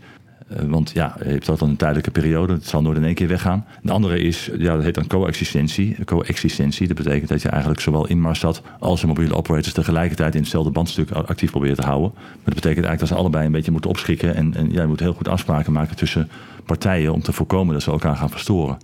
Uh, 0.53 0.59
want 0.67 0.91
ja, 0.95 1.17
je 1.19 1.29
hebt 1.29 1.47
dat 1.47 1.59
dan 1.59 1.69
een 1.69 1.77
tijdelijke 1.77 2.11
periode. 2.11 2.53
Het 2.53 2.67
zal 2.67 2.83
nooit 2.83 2.97
in 2.97 3.05
één 3.05 3.15
keer 3.15 3.29
weggaan. 3.29 3.67
De 3.83 3.93
andere 3.93 4.19
is, 4.19 4.51
ja, 4.59 4.75
dat 4.75 4.83
heet 4.83 4.95
dan 4.95 5.07
coexistentie. 5.07 6.05
Coexistentie, 6.05 6.87
dat 6.87 6.97
betekent 6.97 7.29
dat 7.29 7.43
je 7.43 7.49
eigenlijk 7.49 7.81
zowel 7.81 8.07
Inmarsat 8.07 8.63
als 8.79 9.01
de 9.01 9.07
mobiele 9.07 9.35
operators 9.35 9.73
tegelijkertijd 9.73 10.35
in 10.35 10.41
hetzelfde 10.41 10.71
bandstuk 10.71 11.11
actief 11.11 11.51
probeert 11.51 11.77
te 11.77 11.87
houden. 11.87 12.11
Maar 12.15 12.25
dat 12.45 12.55
betekent 12.55 12.85
eigenlijk 12.85 12.99
dat 12.99 13.09
ze 13.09 13.15
allebei 13.15 13.47
een 13.47 13.53
beetje 13.53 13.71
moeten 13.71 13.91
opschikken. 13.91 14.35
En, 14.35 14.55
en 14.55 14.73
ja, 14.73 14.81
je 14.81 14.87
moet 14.87 15.01
heel 15.01 15.13
goed 15.13 15.29
afspraken 15.29 15.73
maken 15.73 15.97
tussen 15.97 16.29
partijen 16.67 17.13
om 17.13 17.23
te 17.23 17.33
voorkomen 17.33 17.75
dat 17.75 17.83
ze 17.83 17.91
elkaar 17.91 18.17
gaan 18.17 18.31
verstoren. 18.31 18.79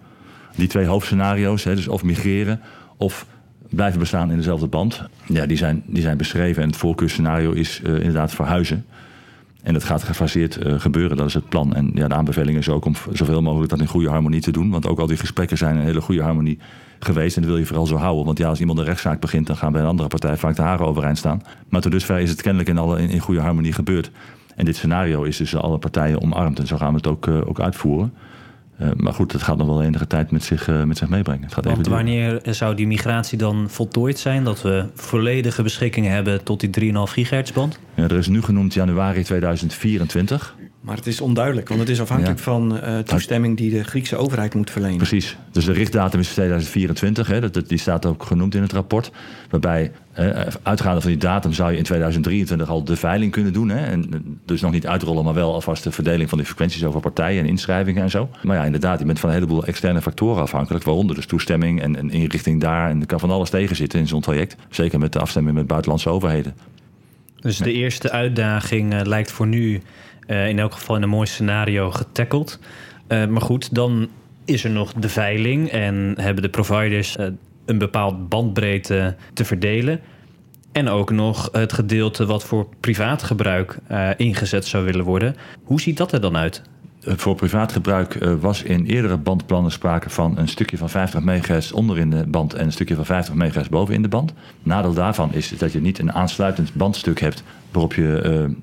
Die 0.57 0.69
twee 0.69 0.87
hoofdscenario's, 0.87 1.65
hè, 1.65 1.75
dus 1.75 1.89
of 1.89 2.03
migreren 2.03 2.61
of 2.97 3.27
blijven 3.71 3.99
bestaan 3.99 4.31
in 4.31 4.37
dezelfde 4.37 4.67
band, 4.67 5.03
ja, 5.27 5.47
die, 5.47 5.57
zijn, 5.57 5.83
die 5.87 6.03
zijn 6.03 6.17
beschreven. 6.17 6.63
En 6.63 6.69
het 6.69 6.79
voorkeursscenario 6.79 7.53
is 7.53 7.81
uh, 7.85 7.95
inderdaad 7.95 8.35
verhuizen. 8.35 8.85
En 9.63 9.73
dat 9.73 9.85
gaat 9.85 10.03
gefaseerd 10.03 10.67
uh, 10.67 10.81
gebeuren, 10.81 11.17
dat 11.17 11.27
is 11.27 11.35
het 11.35 11.49
plan. 11.49 11.75
En 11.75 11.91
ja, 11.95 12.09
de 12.09 12.15
aanbeveling 12.15 12.59
is 12.59 12.69
ook 12.69 12.85
om 12.85 12.95
zoveel 13.13 13.43
mogelijk 13.43 13.71
dat 13.71 13.81
in 13.81 13.87
goede 13.87 14.09
harmonie 14.09 14.41
te 14.41 14.51
doen. 14.51 14.71
Want 14.71 14.87
ook 14.87 14.99
al 14.99 15.07
die 15.07 15.17
gesprekken 15.17 15.59
zijn 15.59 15.77
een 15.77 15.85
hele 15.85 16.01
goede 16.01 16.23
harmonie 16.23 16.59
geweest. 16.99 17.37
En 17.37 17.43
dat 17.43 17.51
wil 17.51 17.61
je 17.61 17.67
vooral 17.67 17.87
zo 17.87 17.97
houden. 17.97 18.25
Want 18.25 18.39
ja, 18.39 18.49
als 18.49 18.61
iemand 18.61 18.79
een 18.79 18.85
rechtszaak 18.85 19.21
begint, 19.21 19.47
dan 19.47 19.57
gaan 19.57 19.73
bij 19.73 19.81
een 19.81 19.87
andere 19.87 20.09
partij 20.09 20.37
vaak 20.37 20.57
de 20.57 20.63
haren 20.63 20.87
overeind 20.87 21.19
staan. 21.19 21.43
Maar 21.69 21.81
tot 21.81 21.93
dusver 21.93 22.19
is 22.19 22.31
het 22.31 22.43
kennelijk 22.43 22.69
in, 22.69 22.79
alle, 22.79 23.03
in, 23.03 23.21
goede 23.21 23.41
harmonie 23.41 23.73
gebeurd. 23.73 24.11
En 24.57 24.65
dit 24.65 24.77
scenario 24.77 25.23
is 25.23 25.37
dus 25.37 25.57
alle 25.57 25.79
partijen 25.79 26.23
omarmd. 26.23 26.59
En 26.59 26.67
zo 26.67 26.77
gaan 26.77 26.91
we 26.91 26.97
het 26.97 27.07
ook, 27.07 27.27
uh, 27.27 27.49
ook 27.49 27.61
uitvoeren. 27.61 28.13
Uh, 28.81 28.89
maar 28.97 29.13
goed, 29.13 29.33
dat 29.33 29.43
gaat 29.43 29.57
nog 29.57 29.67
wel 29.67 29.83
enige 29.83 30.07
tijd 30.07 30.31
met 30.31 30.43
zich, 30.43 30.69
uh, 30.69 30.83
met 30.83 30.99
zich 30.99 31.09
meebrengen. 31.09 31.43
Het 31.43 31.55
gaat 31.55 31.65
Want 31.65 31.79
even 31.79 31.93
wanneer 31.93 32.41
zou 32.45 32.75
die 32.75 32.87
migratie 32.87 33.39
dan 33.39 33.67
voltooid 33.71 34.19
zijn? 34.19 34.45
Dat 34.45 34.63
we 34.63 34.87
volledige 34.95 35.63
beschikking 35.63 36.07
hebben 36.07 36.45
tot 36.45 36.61
die 36.61 36.93
3,5 36.93 37.13
gigahertz 37.13 37.53
band? 37.53 37.79
Ja, 37.95 38.03
er 38.03 38.17
is 38.17 38.29
nu 38.29 38.43
genoemd 38.43 38.75
januari 38.75 39.23
2024. 39.23 40.55
Maar 40.81 40.97
het 40.97 41.07
is 41.07 41.21
onduidelijk, 41.21 41.69
want 41.69 41.81
het 41.81 41.89
is 41.89 42.01
afhankelijk 42.01 42.39
ja. 42.39 42.45
van 42.45 42.77
uh, 42.77 42.99
toestemming 42.99 43.57
die 43.57 43.71
de 43.71 43.85
Griekse 43.85 44.17
overheid 44.17 44.55
moet 44.55 44.71
verlenen. 44.71 44.97
Precies. 44.97 45.37
Dus 45.53 45.65
de 45.65 45.73
richtdatum 45.73 46.21
is 46.21 46.29
2024. 46.29 47.27
Hè, 47.27 47.51
dat, 47.51 47.69
die 47.69 47.79
staat 47.79 48.07
ook 48.07 48.23
genoemd 48.23 48.55
in 48.55 48.63
het 48.63 48.73
rapport. 48.73 49.11
Waarbij, 49.51 49.93
eh, 50.13 50.41
uitgaande 50.63 51.01
van 51.01 51.11
die 51.11 51.19
datum, 51.19 51.53
zou 51.53 51.71
je 51.71 51.77
in 51.77 51.83
2023 51.83 52.69
al 52.69 52.85
de 52.85 52.97
veiling 52.97 53.33
kunnen 53.33 53.53
doen. 53.53 53.69
Hè, 53.69 53.87
en 53.87 54.41
dus 54.45 54.61
nog 54.61 54.73
niet 54.73 54.87
uitrollen, 54.87 55.25
maar 55.25 55.35
wel 55.35 55.53
alvast 55.55 55.85
de 55.85 55.93
verdeling 55.93 56.29
van 56.29 56.39
die 56.39 56.47
frequenties 56.47 56.85
over 56.85 57.01
partijen 57.01 57.43
en 57.43 57.49
inschrijvingen 57.49 58.03
en 58.03 58.11
zo. 58.11 58.29
Maar 58.43 58.57
ja, 58.57 58.65
inderdaad, 58.65 58.99
je 58.99 59.05
bent 59.05 59.21
van 59.21 59.29
een 59.29 59.35
heleboel 59.35 59.65
externe 59.65 60.03
factoren 60.03 60.43
afhankelijk. 60.43 60.85
Waaronder 60.85 61.17
dus 61.17 61.27
toestemming 61.27 61.83
en, 61.83 61.97
en 61.97 62.11
inrichting 62.11 62.61
daar. 62.61 62.91
En 62.91 63.01
er 63.01 63.07
kan 63.07 63.21
van 63.21 63.31
alles 63.31 63.51
tegen 63.51 63.77
zitten 63.77 63.99
in 63.99 64.09
zo'n 64.09 64.21
traject. 64.21 64.57
Zeker 64.71 64.99
met 64.99 65.13
de 65.13 65.19
afstemming 65.19 65.57
met 65.57 65.67
buitenlandse 65.67 66.09
overheden. 66.09 66.55
Dus 67.41 67.59
de 67.59 67.73
eerste 67.73 68.11
uitdaging 68.11 68.95
uh, 68.95 69.01
lijkt 69.05 69.33
voor 69.33 69.47
nu 69.47 69.81
uh, 70.27 70.49
in 70.49 70.59
elk 70.59 70.73
geval 70.73 70.97
in 70.97 71.03
een 71.03 71.09
mooi 71.09 71.27
scenario 71.27 71.91
getackled. 71.91 72.59
Uh, 73.09 73.27
maar 73.27 73.43
goed, 73.43 73.75
dan 73.75 74.09
is 74.45 74.65
er 74.65 74.71
nog 74.71 74.93
de 74.93 75.09
veiling 75.09 75.69
en 75.69 76.15
hebben 76.17 76.43
de 76.43 76.49
providers 76.49 77.17
uh, 77.17 77.27
een 77.65 77.79
bepaald 77.79 78.29
bandbreedte 78.29 79.17
te 79.33 79.45
verdelen. 79.45 80.01
En 80.73 80.89
ook 80.89 81.11
nog 81.11 81.49
het 81.53 81.73
gedeelte 81.73 82.27
wat 82.27 82.45
voor 82.45 82.69
privaat 82.81 83.23
gebruik 83.23 83.79
ingezet 84.17 84.67
zou 84.67 84.85
willen 84.85 85.05
worden. 85.05 85.37
Hoe 85.65 85.81
ziet 85.81 85.97
dat 85.97 86.13
er 86.13 86.21
dan 86.21 86.37
uit? 86.37 86.63
voor 87.03 87.35
privaat 87.35 87.73
gebruik 87.73 88.15
eh, 88.15 88.35
was 88.41 88.63
in 88.63 88.85
eerdere 88.85 89.17
bandplannen 89.17 89.73
sprake 89.73 90.11
van 90.11 90.39
een 90.39 90.49
stukje 90.49 90.77
van 90.77 90.89
50 90.89 91.21
MHz 91.21 91.71
onder 91.73 91.99
in 91.99 92.11
de 92.11 92.27
band 92.27 92.55
en 92.55 92.65
een 92.65 92.73
stukje 92.73 92.95
van 92.95 93.05
50 93.05 93.35
MHz 93.35 93.69
boven 93.69 93.95
in 93.95 94.03
de 94.03 94.09
band. 94.09 94.33
Nadeel 94.63 94.95
daarvan 94.95 95.33
is 95.33 95.59
dat 95.59 95.73
je 95.73 95.81
niet 95.81 95.99
een 95.99 96.13
aansluitend 96.13 96.75
bandstuk 96.75 97.21
hebt 97.21 97.43
waarop 97.71 97.95
je 97.95 98.55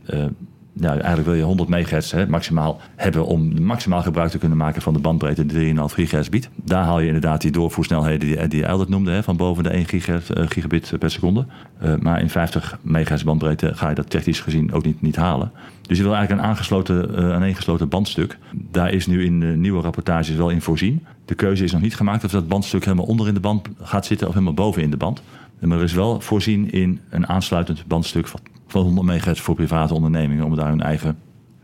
ja, 0.79 0.89
eigenlijk 0.89 1.25
wil 1.25 1.34
je 1.34 1.43
100 1.43 1.69
megahertz 1.69 2.12
hè, 2.12 2.27
maximaal 2.27 2.81
hebben 2.96 3.25
om 3.25 3.62
maximaal 3.62 4.01
gebruik 4.01 4.31
te 4.31 4.38
kunnen 4.38 4.57
maken 4.57 4.81
van 4.81 4.93
de 4.93 5.00
bandbreedte 5.00 5.46
die 5.46 5.75
3,5 5.75 5.81
gigahertz 5.84 6.29
biedt. 6.29 6.50
Daar 6.55 6.84
haal 6.84 7.00
je 7.00 7.05
inderdaad 7.05 7.41
die 7.41 7.51
doorvoersnelheden 7.51 8.27
die, 8.27 8.48
die 8.48 8.65
Eldert 8.65 8.89
noemde, 8.89 9.12
hè, 9.12 9.24
van 9.24 9.38
boven 9.38 9.63
de 9.63 9.69
1 9.69 9.86
gigahertz, 9.86 10.29
uh, 10.29 10.43
gigabit 10.48 10.93
per 11.00 11.12
seconde. 11.12 11.46
Uh, 11.84 11.93
maar 12.00 12.22
in 12.22 12.29
50 12.29 12.79
megahertz 12.81 13.24
bandbreedte 13.24 13.72
ga 13.75 13.89
je 13.89 13.96
dat 13.96 14.10
technisch 14.10 14.39
gezien 14.39 14.74
ook 14.74 14.86
niet, 14.86 15.01
niet 15.01 15.15
halen. 15.15 15.51
Dus 15.81 15.98
je 15.98 16.03
wil 16.03 16.15
eigenlijk 16.15 16.43
een 16.43 16.50
aangesloten, 16.50 17.24
een 17.34 17.43
ingesloten 17.43 17.89
bandstuk. 17.89 18.38
Daar 18.51 18.91
is 18.91 19.07
nu 19.07 19.25
in 19.25 19.39
de 19.39 19.46
nieuwe 19.46 19.81
rapportages 19.81 20.36
wel 20.36 20.50
in 20.50 20.62
voorzien. 20.62 21.05
De 21.25 21.36
keuze 21.36 21.63
is 21.63 21.72
nog 21.72 21.81
niet 21.81 21.96
gemaakt 21.96 22.24
of 22.24 22.31
dat 22.31 22.48
bandstuk 22.48 22.84
helemaal 22.84 23.05
onder 23.05 23.27
in 23.27 23.34
de 23.34 23.39
band 23.39 23.67
gaat 23.81 24.05
zitten 24.05 24.27
of 24.27 24.34
helemaal 24.34 24.53
boven 24.53 24.81
in 24.81 24.91
de 24.91 24.98
band. 24.98 25.22
Maar 25.60 25.77
er 25.77 25.84
is 25.84 25.93
wel 25.93 26.22
voorzien 26.22 26.72
in 26.72 27.00
een 27.10 27.27
aansluitend 27.27 27.88
bandstuk 27.88 28.27
van 28.67 28.81
100 28.81 29.07
megahertz 29.07 29.41
voor 29.41 29.55
private 29.55 29.93
ondernemingen 29.93 30.45
om 30.45 30.55
daar 30.55 30.69
hun 30.69 30.81
eigen 30.81 31.17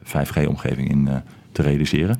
5G-omgeving 0.03 0.89
in 0.89 1.07
uh, 1.07 1.15
te 1.51 1.61
realiseren. 1.61 2.19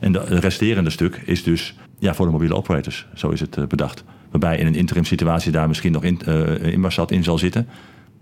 En 0.00 0.12
de 0.12 0.24
resterende 0.24 0.90
stuk 0.90 1.22
is 1.24 1.42
dus 1.42 1.74
ja, 1.98 2.14
voor 2.14 2.26
de 2.26 2.32
mobiele 2.32 2.54
operators. 2.54 3.06
Zo 3.14 3.28
is 3.28 3.40
het 3.40 3.56
uh, 3.56 3.66
bedacht. 3.66 4.04
Waarbij 4.30 4.58
in 4.58 4.66
een 4.66 4.74
interim 4.74 5.04
situatie 5.04 5.52
daar 5.52 5.68
misschien 5.68 5.92
nog 5.92 6.04
in, 6.04 6.18
Inmarsat 6.60 7.10
in 7.10 7.24
zal 7.24 7.38
zitten. 7.38 7.68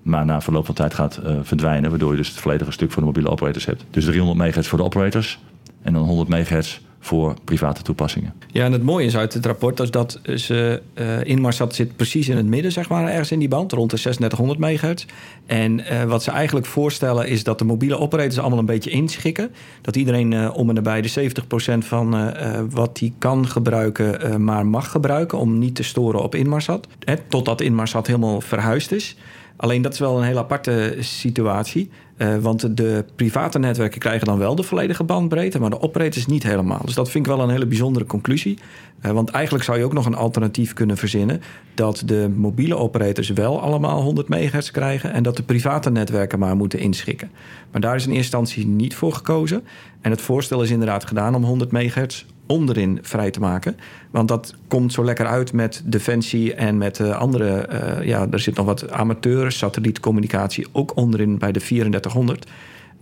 Maar 0.02 0.24
na 0.24 0.40
verloop 0.40 0.66
van 0.66 0.74
tijd 0.74 0.94
gaat 0.94 1.20
verdwijnen. 1.42 1.90
Waardoor 1.90 2.10
je 2.10 2.16
dus 2.16 2.28
het 2.28 2.38
volledige 2.38 2.70
stuk 2.70 2.90
voor 2.90 3.00
de 3.02 3.08
mobiele 3.08 3.28
operators 3.28 3.66
hebt. 3.66 3.84
Dus 3.90 4.04
300 4.04 4.38
megahertz 4.38 4.68
voor 4.68 4.78
de 4.78 4.84
operators. 4.84 5.38
En 5.82 5.92
dan 5.92 6.02
100 6.02 6.28
megahertz 6.28 6.80
voor 7.04 7.34
private 7.44 7.82
toepassingen. 7.82 8.32
Ja, 8.46 8.64
en 8.64 8.72
het 8.72 8.82
mooie 8.82 9.06
is 9.06 9.16
uit 9.16 9.34
het 9.34 9.46
rapport 9.46 9.80
is 9.80 9.90
dat 9.90 10.20
ze 10.34 10.82
uh, 10.94 11.24
Inmarsat 11.24 11.74
zit 11.74 11.96
precies 11.96 12.28
in 12.28 12.36
het 12.36 12.46
midden, 12.46 12.72
zeg 12.72 12.88
maar, 12.88 13.08
ergens 13.08 13.32
in 13.32 13.38
die 13.38 13.48
band, 13.48 13.72
rond 13.72 13.90
de 13.90 13.96
3600 13.96 14.58
megahertz. 14.58 15.04
En 15.46 15.78
uh, 15.78 16.02
wat 16.02 16.22
ze 16.22 16.30
eigenlijk 16.30 16.66
voorstellen 16.66 17.28
is 17.28 17.44
dat 17.44 17.58
de 17.58 17.64
mobiele 17.64 17.98
operators 17.98 18.38
allemaal 18.38 18.58
een 18.58 18.64
beetje 18.64 18.90
inschikken. 18.90 19.50
Dat 19.80 19.96
iedereen 19.96 20.32
uh, 20.32 20.56
om 20.56 20.68
en 20.68 20.74
nabij 20.74 21.02
de 21.02 21.30
70% 21.74 21.78
van 21.78 22.32
wat 22.70 22.98
hij 22.98 23.12
kan 23.18 23.48
gebruiken, 23.48 24.44
maar 24.44 24.66
mag 24.66 24.90
gebruiken 24.90 25.38
om 25.38 25.58
niet 25.58 25.74
te 25.74 25.82
storen 25.82 26.22
op 26.22 26.34
Inmarsat. 26.34 26.86
Hè, 27.04 27.14
totdat 27.28 27.60
Inmarsat 27.60 28.06
helemaal 28.06 28.40
verhuisd 28.40 28.92
is. 28.92 29.16
Alleen 29.56 29.82
dat 29.82 29.92
is 29.92 29.98
wel 29.98 30.18
een 30.18 30.24
heel 30.24 30.38
aparte 30.38 30.96
situatie. 31.00 31.90
Uh, 32.16 32.36
want 32.36 32.76
de 32.76 33.04
private 33.16 33.58
netwerken 33.58 34.00
krijgen 34.00 34.26
dan 34.26 34.38
wel 34.38 34.54
de 34.54 34.62
volledige 34.62 35.04
bandbreedte, 35.04 35.60
maar 35.60 35.70
de 35.70 35.80
operators 35.80 36.26
niet 36.26 36.42
helemaal. 36.42 36.80
Dus 36.84 36.94
dat 36.94 37.10
vind 37.10 37.26
ik 37.26 37.32
wel 37.32 37.42
een 37.42 37.50
hele 37.50 37.66
bijzondere 37.66 38.04
conclusie. 38.04 38.58
Uh, 39.06 39.10
want 39.10 39.30
eigenlijk 39.30 39.64
zou 39.64 39.78
je 39.78 39.84
ook 39.84 39.92
nog 39.92 40.06
een 40.06 40.14
alternatief 40.14 40.72
kunnen 40.72 40.96
verzinnen 40.96 41.42
dat 41.74 42.02
de 42.06 42.30
mobiele 42.36 42.76
operators 42.76 43.28
wel 43.28 43.60
allemaal 43.60 44.02
100 44.02 44.28
megahertz 44.28 44.70
krijgen 44.70 45.12
en 45.12 45.22
dat 45.22 45.36
de 45.36 45.42
private 45.42 45.90
netwerken 45.90 46.38
maar 46.38 46.56
moeten 46.56 46.78
inschikken. 46.78 47.30
Maar 47.70 47.80
daar 47.80 47.96
is 47.96 48.06
in 48.06 48.12
eerste 48.12 48.36
instantie 48.36 48.66
niet 48.66 48.94
voor 48.94 49.12
gekozen. 49.12 49.64
En 50.00 50.10
het 50.10 50.20
voorstel 50.20 50.62
is 50.62 50.70
inderdaad 50.70 51.04
gedaan 51.04 51.34
om 51.34 51.44
100 51.44 51.72
megahertz 51.72 52.24
onderin 52.46 52.98
vrij 53.02 53.30
te 53.30 53.40
maken. 53.40 53.76
Want 54.10 54.28
dat 54.28 54.54
komt 54.68 54.92
zo 54.92 55.04
lekker 55.04 55.26
uit 55.26 55.52
met 55.52 55.82
Defensie 55.84 56.54
en 56.54 56.78
met 56.78 56.98
uh, 56.98 57.18
andere... 57.18 57.68
Uh, 57.72 58.06
ja, 58.06 58.26
er 58.30 58.40
zit 58.40 58.56
nog 58.56 58.66
wat 58.66 58.90
amateur 58.90 59.52
satellietcommunicatie 59.52 60.66
ook 60.72 60.96
onderin 60.96 61.38
bij 61.38 61.52
de 61.52 61.60
3400. 61.60 62.46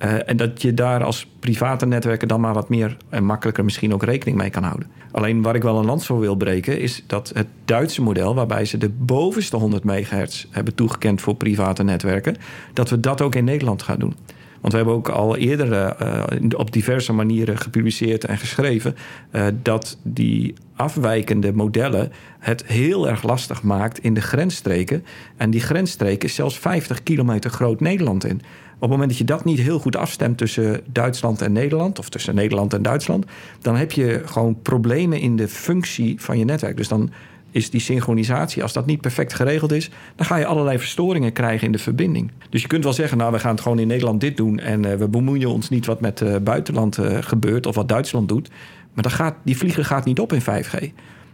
Uh, 0.04 0.28
en 0.28 0.36
dat 0.36 0.62
je 0.62 0.74
daar 0.74 1.04
als 1.04 1.26
private 1.40 1.86
netwerken 1.86 2.28
dan 2.28 2.40
maar 2.40 2.54
wat 2.54 2.68
meer 2.68 2.96
en 3.08 3.24
makkelijker 3.24 3.64
misschien 3.64 3.94
ook 3.94 4.02
rekening 4.02 4.36
mee 4.36 4.50
kan 4.50 4.62
houden. 4.62 4.88
Alleen 5.10 5.42
waar 5.42 5.54
ik 5.54 5.62
wel 5.62 5.78
een 5.78 5.84
lans 5.84 6.06
voor 6.06 6.20
wil 6.20 6.34
breken 6.34 6.80
is 6.80 7.04
dat 7.06 7.32
het 7.34 7.46
Duitse 7.64 8.02
model, 8.02 8.34
waarbij 8.34 8.64
ze 8.64 8.78
de 8.78 8.88
bovenste 8.88 9.56
100 9.56 9.84
megahertz 9.84 10.46
hebben 10.50 10.74
toegekend 10.74 11.20
voor 11.20 11.34
private 11.34 11.82
netwerken, 11.82 12.36
dat 12.72 12.90
we 12.90 13.00
dat 13.00 13.20
ook 13.20 13.34
in 13.34 13.44
Nederland 13.44 13.82
gaan 13.82 13.98
doen. 13.98 14.14
Want 14.60 14.72
we 14.72 14.78
hebben 14.78 14.94
ook 14.94 15.08
al 15.08 15.36
eerder 15.36 15.96
uh, 16.02 16.24
op 16.56 16.72
diverse 16.72 17.12
manieren 17.12 17.58
gepubliceerd 17.58 18.24
en 18.24 18.38
geschreven 18.38 18.94
uh, 19.32 19.46
dat 19.62 19.98
die 20.02 20.54
afwijkende 20.76 21.52
modellen 21.52 22.12
het 22.38 22.66
heel 22.66 23.08
erg 23.08 23.22
lastig 23.22 23.62
maakt 23.62 23.98
in 23.98 24.14
de 24.14 24.20
grensstreken. 24.20 25.04
En 25.36 25.50
die 25.50 25.60
grensstreken 25.60 26.28
is 26.28 26.34
zelfs 26.34 26.58
50 26.58 27.02
kilometer 27.02 27.50
groot 27.50 27.80
Nederland 27.80 28.24
in. 28.24 28.40
Op 28.80 28.88
het 28.88 28.90
moment 28.90 29.08
dat 29.08 29.18
je 29.18 29.34
dat 29.34 29.44
niet 29.44 29.58
heel 29.58 29.78
goed 29.78 29.96
afstemt 29.96 30.38
tussen 30.38 30.80
Duitsland 30.92 31.42
en 31.42 31.52
Nederland, 31.52 31.98
of 31.98 32.08
tussen 32.08 32.34
Nederland 32.34 32.74
en 32.74 32.82
Duitsland, 32.82 33.24
dan 33.60 33.76
heb 33.76 33.92
je 33.92 34.22
gewoon 34.24 34.62
problemen 34.62 35.20
in 35.20 35.36
de 35.36 35.48
functie 35.48 36.20
van 36.20 36.38
je 36.38 36.44
netwerk. 36.44 36.76
Dus 36.76 36.88
dan 36.88 37.10
is 37.50 37.70
die 37.70 37.80
synchronisatie, 37.80 38.62
als 38.62 38.72
dat 38.72 38.86
niet 38.86 39.00
perfect 39.00 39.34
geregeld 39.34 39.72
is, 39.72 39.90
dan 40.16 40.26
ga 40.26 40.36
je 40.36 40.46
allerlei 40.46 40.78
verstoringen 40.78 41.32
krijgen 41.32 41.66
in 41.66 41.72
de 41.72 41.78
verbinding. 41.78 42.30
Dus 42.50 42.62
je 42.62 42.68
kunt 42.68 42.84
wel 42.84 42.92
zeggen, 42.92 43.18
nou, 43.18 43.32
we 43.32 43.38
gaan 43.38 43.50
het 43.50 43.60
gewoon 43.60 43.78
in 43.78 43.86
Nederland 43.86 44.20
dit 44.20 44.36
doen 44.36 44.58
en 44.58 44.86
uh, 44.86 44.94
we 44.94 45.08
bemoeien 45.08 45.50
ons 45.50 45.68
niet 45.68 45.86
wat 45.86 46.00
met 46.00 46.20
uh, 46.20 46.36
buitenland 46.36 46.98
uh, 46.98 47.18
gebeurt 47.20 47.66
of 47.66 47.74
wat 47.74 47.88
Duitsland 47.88 48.28
doet. 48.28 48.50
Maar 48.94 49.02
dat 49.02 49.12
gaat, 49.12 49.34
die 49.42 49.56
vlieger 49.56 49.84
gaat 49.84 50.04
niet 50.04 50.20
op 50.20 50.32
in 50.32 50.42
5G. 50.42 50.84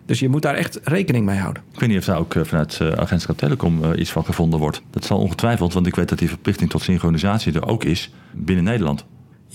Dus 0.06 0.18
je 0.18 0.28
moet 0.28 0.42
daar 0.42 0.54
echt 0.54 0.80
rekening 0.82 1.26
mee 1.26 1.38
houden. 1.38 1.62
Ik 1.72 1.80
weet 1.80 1.88
niet 1.88 1.98
of 1.98 2.04
daar 2.04 2.18
ook 2.18 2.34
vanuit 2.42 2.80
Agentschap 2.96 3.38
Telecom 3.38 3.92
iets 3.92 4.10
van 4.10 4.24
gevonden 4.24 4.58
wordt. 4.58 4.82
Dat 4.90 5.04
zal 5.04 5.18
ongetwijfeld, 5.18 5.72
want 5.72 5.86
ik 5.86 5.94
weet 5.94 6.08
dat 6.08 6.18
die 6.18 6.28
verplichting 6.28 6.70
tot 6.70 6.82
synchronisatie 6.82 7.52
er 7.52 7.68
ook 7.68 7.84
is 7.84 8.12
binnen 8.32 8.64
Nederland. 8.64 9.04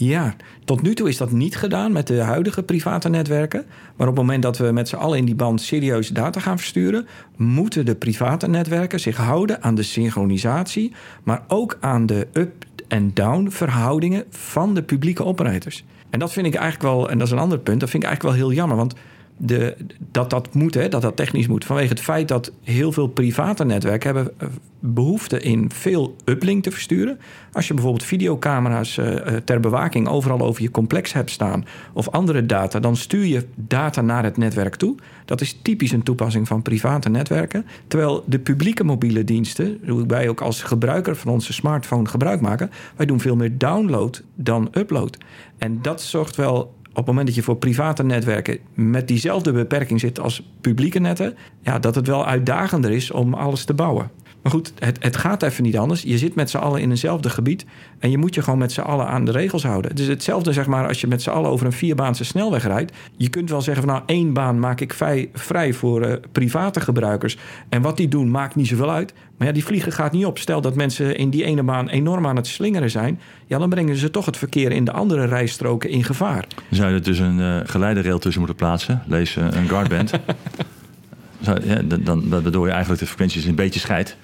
Ja, 0.03 0.35
tot 0.65 0.81
nu 0.81 0.93
toe 0.93 1.07
is 1.07 1.17
dat 1.17 1.31
niet 1.31 1.55
gedaan 1.55 1.91
met 1.91 2.07
de 2.07 2.21
huidige 2.21 2.63
private 2.63 3.09
netwerken. 3.09 3.65
Maar 3.95 4.07
op 4.07 4.15
het 4.15 4.23
moment 4.23 4.43
dat 4.43 4.57
we 4.57 4.71
met 4.71 4.89
z'n 4.89 4.95
allen 4.95 5.17
in 5.17 5.25
die 5.25 5.35
band 5.35 5.61
serieus 5.61 6.07
data 6.07 6.39
gaan 6.39 6.57
versturen, 6.57 7.07
moeten 7.37 7.85
de 7.85 7.95
private 7.95 8.47
netwerken 8.47 8.99
zich 8.99 9.17
houden 9.17 9.63
aan 9.63 9.75
de 9.75 9.83
synchronisatie, 9.83 10.93
maar 11.23 11.43
ook 11.47 11.77
aan 11.79 12.05
de 12.05 12.27
up- 12.33 12.65
en 12.87 13.11
down 13.13 13.49
verhoudingen 13.49 14.23
van 14.29 14.73
de 14.73 14.83
publieke 14.83 15.25
operators. 15.25 15.83
En 16.09 16.19
dat 16.19 16.33
vind 16.33 16.45
ik 16.45 16.55
eigenlijk 16.55 16.93
wel, 16.93 17.09
en 17.09 17.17
dat 17.17 17.27
is 17.27 17.33
een 17.33 17.39
ander 17.39 17.59
punt, 17.59 17.79
dat 17.79 17.89
vind 17.89 18.03
ik 18.03 18.09
eigenlijk 18.09 18.37
wel 18.37 18.47
heel 18.47 18.57
jammer. 18.57 18.77
Want 18.77 18.93
de, 19.43 19.75
dat 20.11 20.29
dat 20.29 20.53
moet, 20.53 20.73
hè, 20.73 20.89
dat 20.89 21.01
dat 21.01 21.15
technisch 21.15 21.47
moet. 21.47 21.65
Vanwege 21.65 21.89
het 21.89 21.99
feit 21.99 22.27
dat 22.27 22.51
heel 22.63 22.91
veel 22.91 23.07
private 23.07 23.65
netwerken 23.65 24.15
hebben 24.15 24.33
eh, 24.37 24.47
behoefte 24.79 25.39
in 25.39 25.71
veel 25.73 26.15
uplink 26.25 26.63
te 26.63 26.71
versturen. 26.71 27.19
Als 27.51 27.67
je 27.67 27.73
bijvoorbeeld 27.73 28.03
videocamera's 28.03 28.97
uh, 28.97 29.15
ter 29.43 29.59
bewaking 29.59 30.07
overal 30.07 30.39
over 30.39 30.61
je 30.61 30.71
complex 30.71 31.13
hebt 31.13 31.29
staan 31.29 31.65
of 31.93 32.09
andere 32.09 32.45
data, 32.45 32.79
dan 32.79 32.95
stuur 32.95 33.25
je 33.25 33.45
data 33.55 34.01
naar 34.01 34.23
het 34.23 34.37
netwerk 34.37 34.75
toe. 34.75 34.95
Dat 35.25 35.41
is 35.41 35.59
typisch 35.61 35.91
een 35.91 36.03
toepassing 36.03 36.47
van 36.47 36.61
private 36.61 37.09
netwerken. 37.09 37.65
Terwijl 37.87 38.23
de 38.25 38.39
publieke 38.39 38.83
mobiele 38.83 39.23
diensten, 39.23 39.79
hoe 39.87 40.05
wij 40.05 40.29
ook 40.29 40.41
als 40.41 40.61
gebruiker 40.61 41.15
van 41.15 41.31
onze 41.31 41.53
smartphone 41.53 42.07
gebruik 42.07 42.41
maken, 42.41 42.71
wij 42.95 43.05
doen 43.05 43.19
veel 43.19 43.35
meer 43.35 43.57
download 43.57 44.23
dan 44.35 44.67
upload. 44.71 45.17
En 45.57 45.79
dat 45.81 46.01
zorgt 46.01 46.35
wel 46.35 46.73
op 46.91 46.97
het 46.97 47.05
moment 47.05 47.25
dat 47.25 47.35
je 47.35 47.41
voor 47.43 47.55
private 47.55 48.03
netwerken 48.03 48.59
met 48.73 49.07
diezelfde 49.07 49.51
beperking 49.51 49.99
zit 49.99 50.19
als 50.19 50.49
publieke 50.61 50.99
netten, 50.99 51.35
ja, 51.61 51.79
dat 51.79 51.95
het 51.95 52.07
wel 52.07 52.25
uitdagender 52.25 52.91
is 52.91 53.11
om 53.11 53.33
alles 53.33 53.65
te 53.65 53.73
bouwen. 53.73 54.11
Maar 54.41 54.51
goed, 54.51 54.73
het, 54.79 54.97
het 55.03 55.17
gaat 55.17 55.43
even 55.43 55.63
niet 55.63 55.77
anders. 55.77 56.01
Je 56.01 56.17
zit 56.17 56.35
met 56.35 56.49
z'n 56.49 56.57
allen 56.57 56.81
in 56.81 56.89
eenzelfde 56.89 57.29
gebied. 57.29 57.65
En 57.99 58.11
je 58.11 58.17
moet 58.17 58.35
je 58.35 58.41
gewoon 58.41 58.59
met 58.59 58.71
z'n 58.71 58.81
allen 58.81 59.07
aan 59.07 59.25
de 59.25 59.31
regels 59.31 59.63
houden. 59.63 59.91
Het 59.91 59.99
is 59.99 60.07
hetzelfde, 60.07 60.53
zeg 60.53 60.67
maar, 60.67 60.87
als 60.87 61.01
je 61.01 61.07
met 61.07 61.21
z'n 61.21 61.29
allen 61.29 61.49
over 61.49 61.65
een 61.65 61.71
vierbaanse 61.71 62.23
snelweg 62.23 62.63
rijdt. 62.63 62.93
Je 63.17 63.29
kunt 63.29 63.49
wel 63.49 63.61
zeggen 63.61 63.83
van 63.83 63.93
nou, 63.93 64.03
één 64.05 64.33
baan 64.33 64.59
maak 64.59 64.79
ik 64.81 64.93
vrij, 64.93 65.29
vrij 65.33 65.73
voor 65.73 66.07
uh, 66.07 66.13
private 66.31 66.79
gebruikers. 66.79 67.37
En 67.69 67.81
wat 67.81 67.97
die 67.97 68.07
doen, 68.07 68.31
maakt 68.31 68.55
niet 68.55 68.67
zoveel 68.67 68.91
uit. 68.91 69.13
Maar 69.37 69.47
ja, 69.47 69.53
die 69.53 69.65
vliegen 69.65 69.91
gaat 69.91 70.11
niet 70.11 70.25
op. 70.25 70.37
Stel 70.37 70.61
dat 70.61 70.75
mensen 70.75 71.17
in 71.17 71.29
die 71.29 71.43
ene 71.43 71.63
baan 71.63 71.89
enorm 71.89 72.27
aan 72.27 72.35
het 72.35 72.47
slingeren 72.47 72.89
zijn. 72.89 73.19
Ja, 73.45 73.57
dan 73.57 73.69
brengen 73.69 73.95
ze 73.95 74.11
toch 74.11 74.25
het 74.25 74.37
verkeer 74.37 74.71
in 74.71 74.85
de 74.85 74.91
andere 74.91 75.25
rijstroken 75.25 75.89
in 75.89 76.03
gevaar. 76.03 76.45
Zou 76.69 76.89
je 76.89 76.95
er 76.95 77.03
dus 77.03 77.19
een 77.19 77.39
uh, 77.39 77.57
geleiderrail 77.63 78.19
tussen 78.19 78.39
moeten 78.39 78.57
plaatsen? 78.57 79.03
Lees 79.07 79.35
uh, 79.35 79.45
een 79.51 79.67
guardband. 79.67 80.11
Zou, 81.41 81.65
ja, 81.65 81.81
dan, 81.81 82.03
dan, 82.03 82.29
waardoor 82.29 82.65
je 82.65 82.71
eigenlijk 82.71 83.01
de 83.01 83.07
frequenties 83.07 83.45
een 83.45 83.55
beetje 83.55 83.79
scheidt. 83.79 84.17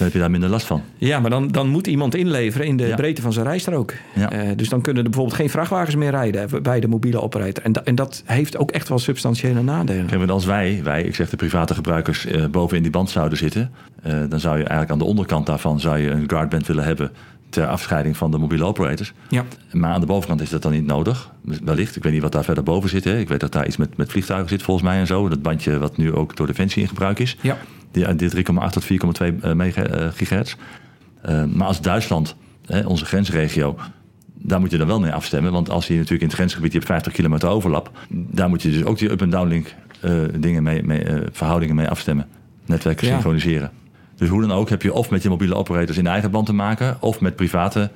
Dan 0.00 0.08
heb 0.08 0.16
je 0.16 0.22
daar 0.22 0.30
minder 0.30 0.50
last 0.50 0.66
van. 0.66 0.82
Ja, 0.96 1.20
maar 1.20 1.30
dan, 1.30 1.48
dan 1.48 1.68
moet 1.68 1.86
iemand 1.86 2.14
inleveren 2.14 2.66
in 2.66 2.76
de 2.76 2.86
ja. 2.86 2.96
breedte 2.96 3.22
van 3.22 3.32
zijn 3.32 3.46
rijstrook. 3.46 3.94
Ja. 4.14 4.32
Uh, 4.32 4.50
dus 4.56 4.68
dan 4.68 4.80
kunnen 4.80 5.02
er 5.02 5.08
bijvoorbeeld 5.10 5.38
geen 5.38 5.50
vrachtwagens 5.50 5.96
meer 5.96 6.10
rijden 6.10 6.62
bij 6.62 6.80
de 6.80 6.88
mobiele 6.88 7.20
operator. 7.20 7.64
En, 7.64 7.72
da, 7.72 7.84
en 7.84 7.94
dat 7.94 8.22
heeft 8.26 8.56
ook 8.56 8.70
echt 8.70 8.88
wel 8.88 8.98
substantiële 8.98 9.62
nadelen. 9.62 10.06
Kijk, 10.06 10.18
want 10.18 10.30
als 10.30 10.44
wij, 10.44 10.80
wij, 10.84 11.02
ik 11.02 11.14
zeg 11.14 11.30
de 11.30 11.36
private 11.36 11.74
gebruikers, 11.74 12.26
uh, 12.26 12.46
boven 12.46 12.76
in 12.76 12.82
die 12.82 12.92
band 12.92 13.10
zouden 13.10 13.38
zitten, 13.38 13.72
uh, 14.06 14.12
dan 14.28 14.40
zou 14.40 14.54
je 14.58 14.64
eigenlijk 14.64 14.90
aan 14.90 14.98
de 14.98 15.04
onderkant 15.04 15.46
daarvan 15.46 15.80
zou 15.80 15.98
je 15.98 16.10
een 16.10 16.24
guardband 16.30 16.66
willen 16.66 16.84
hebben 16.84 17.10
ter 17.50 17.66
afscheiding 17.66 18.16
van 18.16 18.30
de 18.30 18.38
mobiele 18.38 18.64
operators. 18.64 19.12
Ja. 19.28 19.44
Maar 19.72 19.92
aan 19.92 20.00
de 20.00 20.06
bovenkant 20.06 20.40
is 20.40 20.50
dat 20.50 20.62
dan 20.62 20.72
niet 20.72 20.86
nodig. 20.86 21.30
Wellicht. 21.64 21.96
Ik 21.96 22.02
weet 22.02 22.12
niet 22.12 22.22
wat 22.22 22.32
daar 22.32 22.44
verder 22.44 22.62
boven 22.62 22.88
zit. 22.90 23.04
Hè. 23.04 23.18
Ik 23.18 23.28
weet 23.28 23.40
dat 23.40 23.52
daar 23.52 23.66
iets 23.66 23.76
met, 23.76 23.96
met 23.96 24.10
vliegtuigen 24.10 24.48
zit 24.48 24.62
volgens 24.62 24.86
mij 24.86 24.98
en 24.98 25.06
zo. 25.06 25.28
Dat 25.28 25.42
bandje 25.42 25.78
wat 25.78 25.96
nu 25.96 26.14
ook 26.14 26.36
door 26.36 26.46
Defensie 26.46 26.82
in 26.82 26.88
gebruik 26.88 27.18
is. 27.18 27.36
Ja. 27.40 27.58
Die, 27.90 28.14
die 28.14 28.30
3,8 28.30 28.42
tot 28.70 28.84
4,2 28.84 28.88
uh, 29.44 30.10
gigahertz. 30.14 30.54
Uh, 31.28 31.44
maar 31.44 31.66
als 31.66 31.80
Duitsland, 31.80 32.36
hè, 32.66 32.86
onze 32.86 33.04
grensregio, 33.04 33.76
daar 34.34 34.60
moet 34.60 34.70
je 34.70 34.78
dan 34.78 34.86
wel 34.86 35.00
mee 35.00 35.12
afstemmen. 35.12 35.52
Want 35.52 35.70
als 35.70 35.86
je 35.86 35.92
natuurlijk 35.94 36.20
in 36.20 36.26
het 36.26 36.36
grensgebied 36.36 36.72
je 36.72 36.78
hebt 36.78 36.90
50 36.90 37.12
kilometer 37.12 37.48
overlap, 37.48 37.90
daar 38.10 38.48
moet 38.48 38.62
je 38.62 38.70
dus 38.70 38.84
ook 38.84 38.98
die 38.98 39.10
up- 39.10 39.20
en 39.20 39.30
downlink 39.30 39.74
eh, 40.00 40.12
dingen 40.38 40.62
mee, 40.62 40.82
mee 40.82 41.02
eh, 41.04 41.26
verhoudingen 41.32 41.74
mee 41.74 41.88
afstemmen. 41.88 42.26
Netwerken 42.66 43.06
Ja. 43.06 43.12
synchroniseren. 43.12 43.70
Dus 44.20 44.28
hoe 44.28 44.40
dan 44.40 44.52
ook 44.52 44.68
heb 44.68 44.82
je 44.82 44.92
of 44.92 45.10
met 45.10 45.22
je 45.22 45.28
mobiele 45.28 45.54
operators 45.54 45.98
in 45.98 46.06
eigen 46.06 46.30
band 46.30 46.46
te 46.46 46.52
maken, 46.52 46.96
of 47.00 47.20
met 47.20 47.36
private 47.36 47.90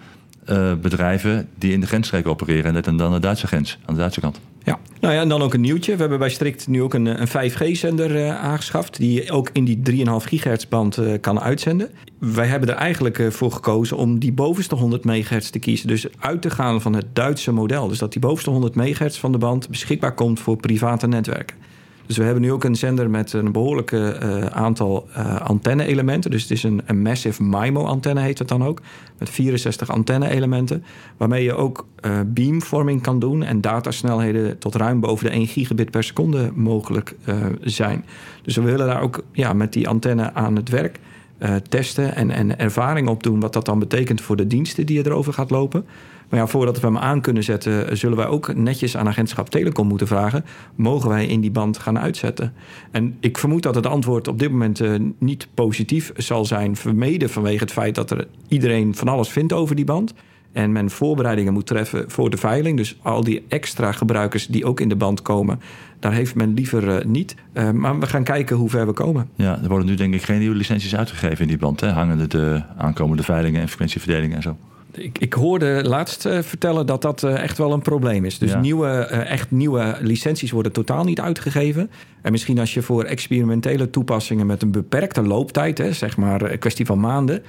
eh, 0.44 0.74
bedrijven 0.74 1.48
die 1.54 1.72
in 1.72 1.80
de 1.80 1.86
grensstreek 1.86 2.26
opereren. 2.26 2.72
Net 2.72 2.86
en 2.86 2.96
dan 2.96 3.12
de 3.12 3.18
Duitse 3.18 3.46
grens, 3.46 3.78
aan 3.84 3.94
de 3.94 4.00
Duitse 4.00 4.20
kant. 4.20 4.40
Ja, 4.64 4.78
nou 5.00 5.14
ja, 5.14 5.20
en 5.20 5.28
dan 5.28 5.42
ook 5.42 5.54
een 5.54 5.60
nieuwtje. 5.60 5.92
We 5.92 6.00
hebben 6.00 6.18
bij 6.18 6.28
Strict 6.28 6.66
nu 6.66 6.82
ook 6.82 6.94
een, 6.94 7.06
een 7.06 7.28
5G-zender 7.28 8.16
eh, 8.16 8.42
aangeschaft... 8.42 8.96
die 8.96 9.30
ook 9.30 9.50
in 9.52 9.64
die 9.64 10.06
3,5 10.06 10.12
gigahertz-band 10.16 10.96
eh, 10.96 11.20
kan 11.20 11.40
uitzenden. 11.40 11.90
Wij 12.18 12.46
hebben 12.46 12.68
er 12.68 12.74
eigenlijk 12.74 13.18
eh, 13.18 13.30
voor 13.30 13.52
gekozen 13.52 13.96
om 13.96 14.18
die 14.18 14.32
bovenste 14.32 14.74
100 14.74 15.04
megahertz 15.04 15.50
te 15.50 15.58
kiezen. 15.58 15.88
Dus 15.88 16.06
uit 16.18 16.42
te 16.42 16.50
gaan 16.50 16.80
van 16.80 16.94
het 16.94 17.06
Duitse 17.12 17.52
model. 17.52 17.88
Dus 17.88 17.98
dat 17.98 18.12
die 18.12 18.20
bovenste 18.20 18.50
100 18.50 18.74
megahertz 18.74 19.18
van 19.18 19.32
de 19.32 19.38
band 19.38 19.68
beschikbaar 19.68 20.14
komt 20.14 20.40
voor 20.40 20.56
private 20.56 21.06
netwerken. 21.06 21.56
Dus 22.06 22.16
we 22.16 22.24
hebben 22.24 22.42
nu 22.42 22.52
ook 22.52 22.64
een 22.64 22.76
zender 22.76 23.10
met 23.10 23.32
een 23.32 23.52
behoorlijk 23.52 23.92
eh, 23.92 24.46
aantal 24.46 25.08
eh, 25.12 25.40
antenne-elementen. 25.40 26.30
Dus 26.30 26.42
het 26.42 26.50
is 26.50 26.62
een, 26.62 26.82
Massive 27.02 27.42
MIMO-antenne 27.42 28.20
heet 28.20 28.38
het 28.38 28.48
dan 28.48 28.64
ook. 28.64 28.80
Met 29.18 29.30
64 29.30 29.90
antenne-elementen. 29.90 30.84
Waarmee 31.16 31.44
je 31.44 31.54
ook 31.54 31.86
eh, 32.04 32.20
beamvorming 32.26 33.02
kan 33.02 33.18
doen. 33.18 33.42
En 33.42 33.60
datasnelheden 33.60 34.58
tot 34.58 34.74
ruim 34.74 35.00
boven 35.00 35.24
de 35.24 35.30
1 35.30 35.46
gigabit 35.46 35.90
per 35.90 36.04
seconde 36.04 36.50
mogelijk 36.54 37.14
eh, 37.24 37.36
zijn. 37.60 38.04
Dus 38.42 38.56
we 38.56 38.62
willen 38.62 38.86
daar 38.86 39.00
ook 39.00 39.24
ja, 39.32 39.52
met 39.52 39.72
die 39.72 39.88
antenne 39.88 40.32
aan 40.32 40.56
het 40.56 40.68
werk 40.68 41.00
eh, 41.38 41.54
testen 41.54 42.14
en, 42.14 42.30
en 42.30 42.58
ervaring 42.58 43.08
opdoen. 43.08 43.40
Wat 43.40 43.52
dat 43.52 43.64
dan 43.64 43.78
betekent 43.78 44.20
voor 44.20 44.36
de 44.36 44.46
diensten 44.46 44.86
die 44.86 45.06
erover 45.06 45.32
gaat 45.32 45.50
lopen. 45.50 45.86
Maar 46.34 46.42
ja, 46.42 46.48
voordat 46.48 46.80
we 46.80 46.86
hem 46.86 46.98
aan 46.98 47.20
kunnen 47.20 47.42
zetten, 47.42 47.96
zullen 47.96 48.16
wij 48.16 48.26
ook 48.26 48.54
netjes 48.54 48.96
aan 48.96 49.08
agentschap 49.08 49.48
Telecom 49.48 49.86
moeten 49.86 50.06
vragen: 50.06 50.44
mogen 50.74 51.08
wij 51.08 51.26
in 51.26 51.40
die 51.40 51.50
band 51.50 51.78
gaan 51.78 51.98
uitzetten? 51.98 52.52
En 52.90 53.16
ik 53.20 53.38
vermoed 53.38 53.62
dat 53.62 53.74
het 53.74 53.86
antwoord 53.86 54.28
op 54.28 54.38
dit 54.38 54.50
moment 54.50 54.80
eh, 54.80 54.94
niet 55.18 55.48
positief 55.54 56.12
zal 56.16 56.44
zijn, 56.44 56.76
vermeden 56.76 57.30
vanwege 57.30 57.58
het 57.58 57.72
feit 57.72 57.94
dat 57.94 58.10
er 58.10 58.26
iedereen 58.48 58.94
van 58.94 59.08
alles 59.08 59.28
vindt 59.28 59.52
over 59.52 59.76
die 59.76 59.84
band. 59.84 60.14
En 60.52 60.72
men 60.72 60.90
voorbereidingen 60.90 61.52
moet 61.52 61.66
treffen 61.66 62.10
voor 62.10 62.30
de 62.30 62.36
veiling. 62.36 62.76
Dus 62.76 62.98
al 63.02 63.24
die 63.24 63.44
extra 63.48 63.92
gebruikers 63.92 64.46
die 64.46 64.64
ook 64.64 64.80
in 64.80 64.88
de 64.88 64.96
band 64.96 65.22
komen, 65.22 65.60
daar 65.98 66.12
heeft 66.12 66.34
men 66.34 66.54
liever 66.54 66.96
eh, 66.96 67.04
niet. 67.04 67.34
Eh, 67.52 67.70
maar 67.70 67.98
we 67.98 68.06
gaan 68.06 68.24
kijken 68.24 68.56
hoe 68.56 68.70
ver 68.70 68.86
we 68.86 68.92
komen. 68.92 69.28
Ja, 69.34 69.58
er 69.62 69.68
worden 69.68 69.86
nu 69.86 69.94
denk 69.94 70.14
ik 70.14 70.22
geen 70.22 70.38
nieuwe 70.38 70.56
licenties 70.56 70.96
uitgegeven 70.96 71.40
in 71.40 71.48
die 71.48 71.58
band. 71.58 71.80
Hè? 71.80 71.88
Hangende 71.88 72.26
de 72.26 72.62
aankomende 72.76 73.22
veilingen 73.22 73.60
en 73.60 73.68
frequentieverdelingen 73.68 74.36
en 74.36 74.42
zo. 74.42 74.56
Ik, 74.98 75.18
ik 75.18 75.32
hoorde 75.32 75.82
laatst 75.88 76.26
eh, 76.26 76.38
vertellen 76.42 76.86
dat 76.86 77.02
dat 77.02 77.22
eh, 77.22 77.42
echt 77.42 77.58
wel 77.58 77.72
een 77.72 77.82
probleem 77.82 78.24
is. 78.24 78.38
Dus 78.38 78.50
Ja. 78.52 78.60
nieuwe, 78.60 78.88
eh, 78.88 79.30
echt 79.30 79.50
nieuwe 79.50 79.96
licenties 80.00 80.50
worden 80.50 80.72
totaal 80.72 81.04
niet 81.04 81.20
uitgegeven. 81.20 81.90
En 82.22 82.32
misschien 82.32 82.58
als 82.58 82.74
je 82.74 82.82
voor 82.82 83.04
experimentele 83.04 83.90
toepassingen 83.90 84.46
met 84.46 84.62
een 84.62 84.70
beperkte 84.70 85.22
looptijd, 85.22 85.78
hè, 85.78 85.92
zeg 85.92 86.16
maar 86.16 86.42
een 86.42 86.58
kwestie 86.58 86.86
van 86.86 87.00
maanden, 87.00 87.42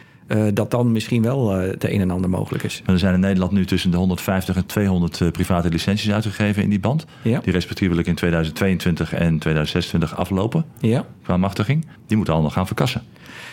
dat 0.54 0.72
dan 0.72 0.92
misschien 0.92 1.22
wel 1.22 1.52
het 1.52 1.84
een 1.84 2.02
en 2.02 2.12
ander 2.12 2.30
mogelijk 2.30 2.64
is. 2.64 2.82
Maar 2.86 2.94
er 2.94 3.00
zijn 3.00 3.14
in 3.14 3.20
Nederland 3.20 3.52
nu 3.52 3.66
tussen 3.66 3.92
de 3.92 3.98
150 3.98 4.56
en 4.56 4.66
200 4.66 5.22
eh, 5.22 5.32
private 5.32 5.70
licenties 5.70 6.12
uitgegeven 6.12 6.64
in 6.64 6.70
die 6.70 6.80
band. 6.80 7.06
Ja, 7.22 7.40
Die 7.44 7.54
respectievelijk 7.54 8.08
in 8.08 8.16
2022 8.16 9.14
en 9.14 9.40
2026 9.40 10.16
aflopen 10.18 10.66
ja. 10.80 11.06
qua 11.24 11.38
machtiging. 11.38 11.86
Die 12.08 12.16
moeten 12.16 12.34
allemaal 12.34 12.52
gaan 12.52 12.66
verkassen. 12.68 13.02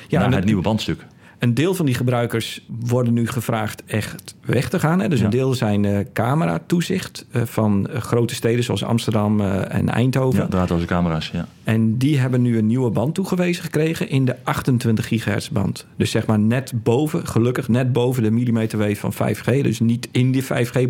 Ja, 0.08 0.20
naar 0.20 0.32
het- 0.34 0.44
nieuwe 0.44 0.62
bandstuk. 0.62 1.06
Een 1.42 1.54
deel 1.54 1.74
van 1.74 1.86
die 1.86 1.94
gebruikers 1.94 2.66
worden 2.68 3.12
nu 3.12 3.26
gevraagd 3.26 3.82
echt 3.86 4.34
weg 4.44 4.68
te 4.68 4.78
gaan. 4.78 5.00
Hè? 5.00 5.08
Dus 5.08 5.18
Ja. 5.18 5.24
een 5.24 5.30
deel 5.30 5.54
zijn 5.54 5.84
eh 5.84 5.98
camera-toezicht 6.12 7.26
eh, 7.30 7.42
van 7.44 7.88
eh, 7.88 8.00
grote 8.00 8.34
steden 8.34 8.64
zoals 8.64 8.84
Amsterdam 8.84 9.40
en 9.40 9.88
Eindhoven. 9.88 10.40
Ja, 10.40 10.46
draadloze 10.46 10.86
camera's, 10.86 11.30
ja. 11.32 11.46
En 11.64 11.98
die 11.98 12.18
hebben 12.18 12.42
nu 12.42 12.58
een 12.58 12.66
nieuwe 12.66 12.90
band 12.90 13.14
toegewezen 13.14 13.62
gekregen 13.64 14.08
in 14.08 14.24
de 14.24 14.36
28 14.42 15.06
gigahertz 15.06 15.48
band. 15.48 15.86
Dus 15.96 16.10
zeg 16.10 16.26
maar 16.26 16.38
net 16.38 16.72
boven, 16.82 17.26
gelukkig 17.26 17.68
net 17.68 17.92
boven 17.92 18.22
de 18.22 18.30
millimeterwave 18.30 18.96
van 18.96 19.12
5G. 19.12 19.62
Dus 19.62 19.80
niet 19.80 20.08
in 20.10 20.32
die 20.32 20.44
5G 20.44 20.88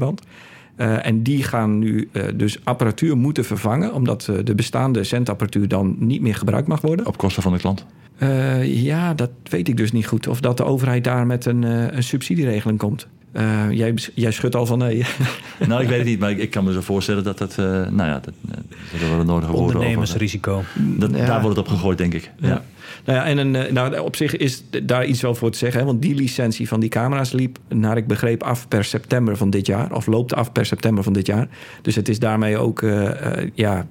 Eh, 0.76 1.07
en 1.07 1.23
die 1.23 1.43
gaan 1.43 1.79
nu 1.79 2.09
eh, 2.12 2.23
dus 2.35 2.59
apparatuur 2.64 3.17
moeten 3.17 3.45
vervangen... 3.45 3.93
omdat 3.95 4.29
eh, 4.29 4.37
de 4.45 4.55
bestaande 4.55 5.05
zendapparatuur 5.05 5.69
dan 5.69 5.97
niet 5.99 6.21
meer 6.21 6.35
gebruikt 6.35 6.69
mag 6.69 6.81
worden. 6.81 7.07
Op 7.07 7.17
kosten 7.17 7.43
van 7.43 7.52
de 7.52 7.59
klant. 7.59 7.87
Eh, 8.19 8.83
ja, 8.83 9.14
dat 9.14 9.31
weet 9.43 9.69
ik 9.69 9.76
dus 9.76 9.93
niet 9.93 10.07
goed. 10.07 10.26
Of 10.26 10.41
dat 10.41 10.57
de 10.57 10.64
overheid 10.64 11.04
daar 11.04 11.26
met 11.26 11.45
een, 11.47 11.65
eh, 11.65 11.93
een 11.97 12.02
subsidieregeling 12.02 12.78
komt. 12.78 13.06
Eh, 13.32 13.71
jij, 13.71 13.95
jij 14.15 14.30
schudt 14.30 14.56
al 14.56 14.67
van 14.67 14.78
nee. 14.78 15.04
nou, 15.69 15.82
ik 15.82 15.89
weet 15.89 15.99
het 15.99 16.06
niet, 16.06 16.19
maar 16.19 16.30
ik, 16.30 16.39
ik 16.39 16.50
kan 16.50 16.65
me 16.65 16.73
zo 16.73 16.80
voorstellen 16.80 17.25
dat 17.25 17.39
dat... 17.39 17.50
eh, 17.50 17.65
nou 17.67 17.97
ja, 17.97 18.21
dat, 18.25 18.35
dat 18.41 19.00
er 19.02 19.11
wel 19.11 19.21
een 19.21 19.26
nodige 19.26 19.52
woorden 19.52 19.52
over... 19.52 19.75
Ondernemersrisico. 19.75 20.63
Dat, 20.78 21.11
Ja. 21.11 21.26
Daar 21.26 21.41
wordt 21.43 21.56
het 21.56 21.67
op 21.67 21.73
gegooid, 21.73 21.99
denk 21.99 22.15
ik. 22.15 22.30
Ja. 22.39 22.63
Nou 23.04 23.19
ja, 23.19 23.25
en 23.25 23.38
een, 23.38 23.56
eh, 23.56 23.73
nou, 23.73 23.99
op 23.99 24.17
zich 24.17 24.36
is 24.36 24.65
daar 24.82 25.06
iets 25.06 25.21
wel 25.21 25.34
voor 25.34 25.50
te 25.50 25.58
zeggen. 25.58 25.84
Want 25.84 26.02
die 26.02 26.15
licentie 26.15 26.69
van 26.69 26.80
die 26.80 26.88
camera's 26.88 27.32
liep, 27.32 27.58
naar 27.69 27.97
ik 27.97 28.06
begreep, 28.06 28.43
af 28.43 28.69
per 28.69 28.84
september 28.84 29.36
van 29.36 29.50
dit 29.50 29.67
jaar. 29.67 29.93
Of 29.93 30.06
loopt 30.06 30.34
af 30.34 30.52
per 30.52 30.67
september 30.67 31.04
van 31.04 31.12
dit 31.12 31.26
jaar. 31.26 31.49
Dus 31.82 31.95
het 31.95 32.08
is 32.08 32.19
daarmee 32.19 32.58
ook, 32.58 32.82
eh, 32.82 33.41
eh, 33.41 33.50
ja, 33.54 33.86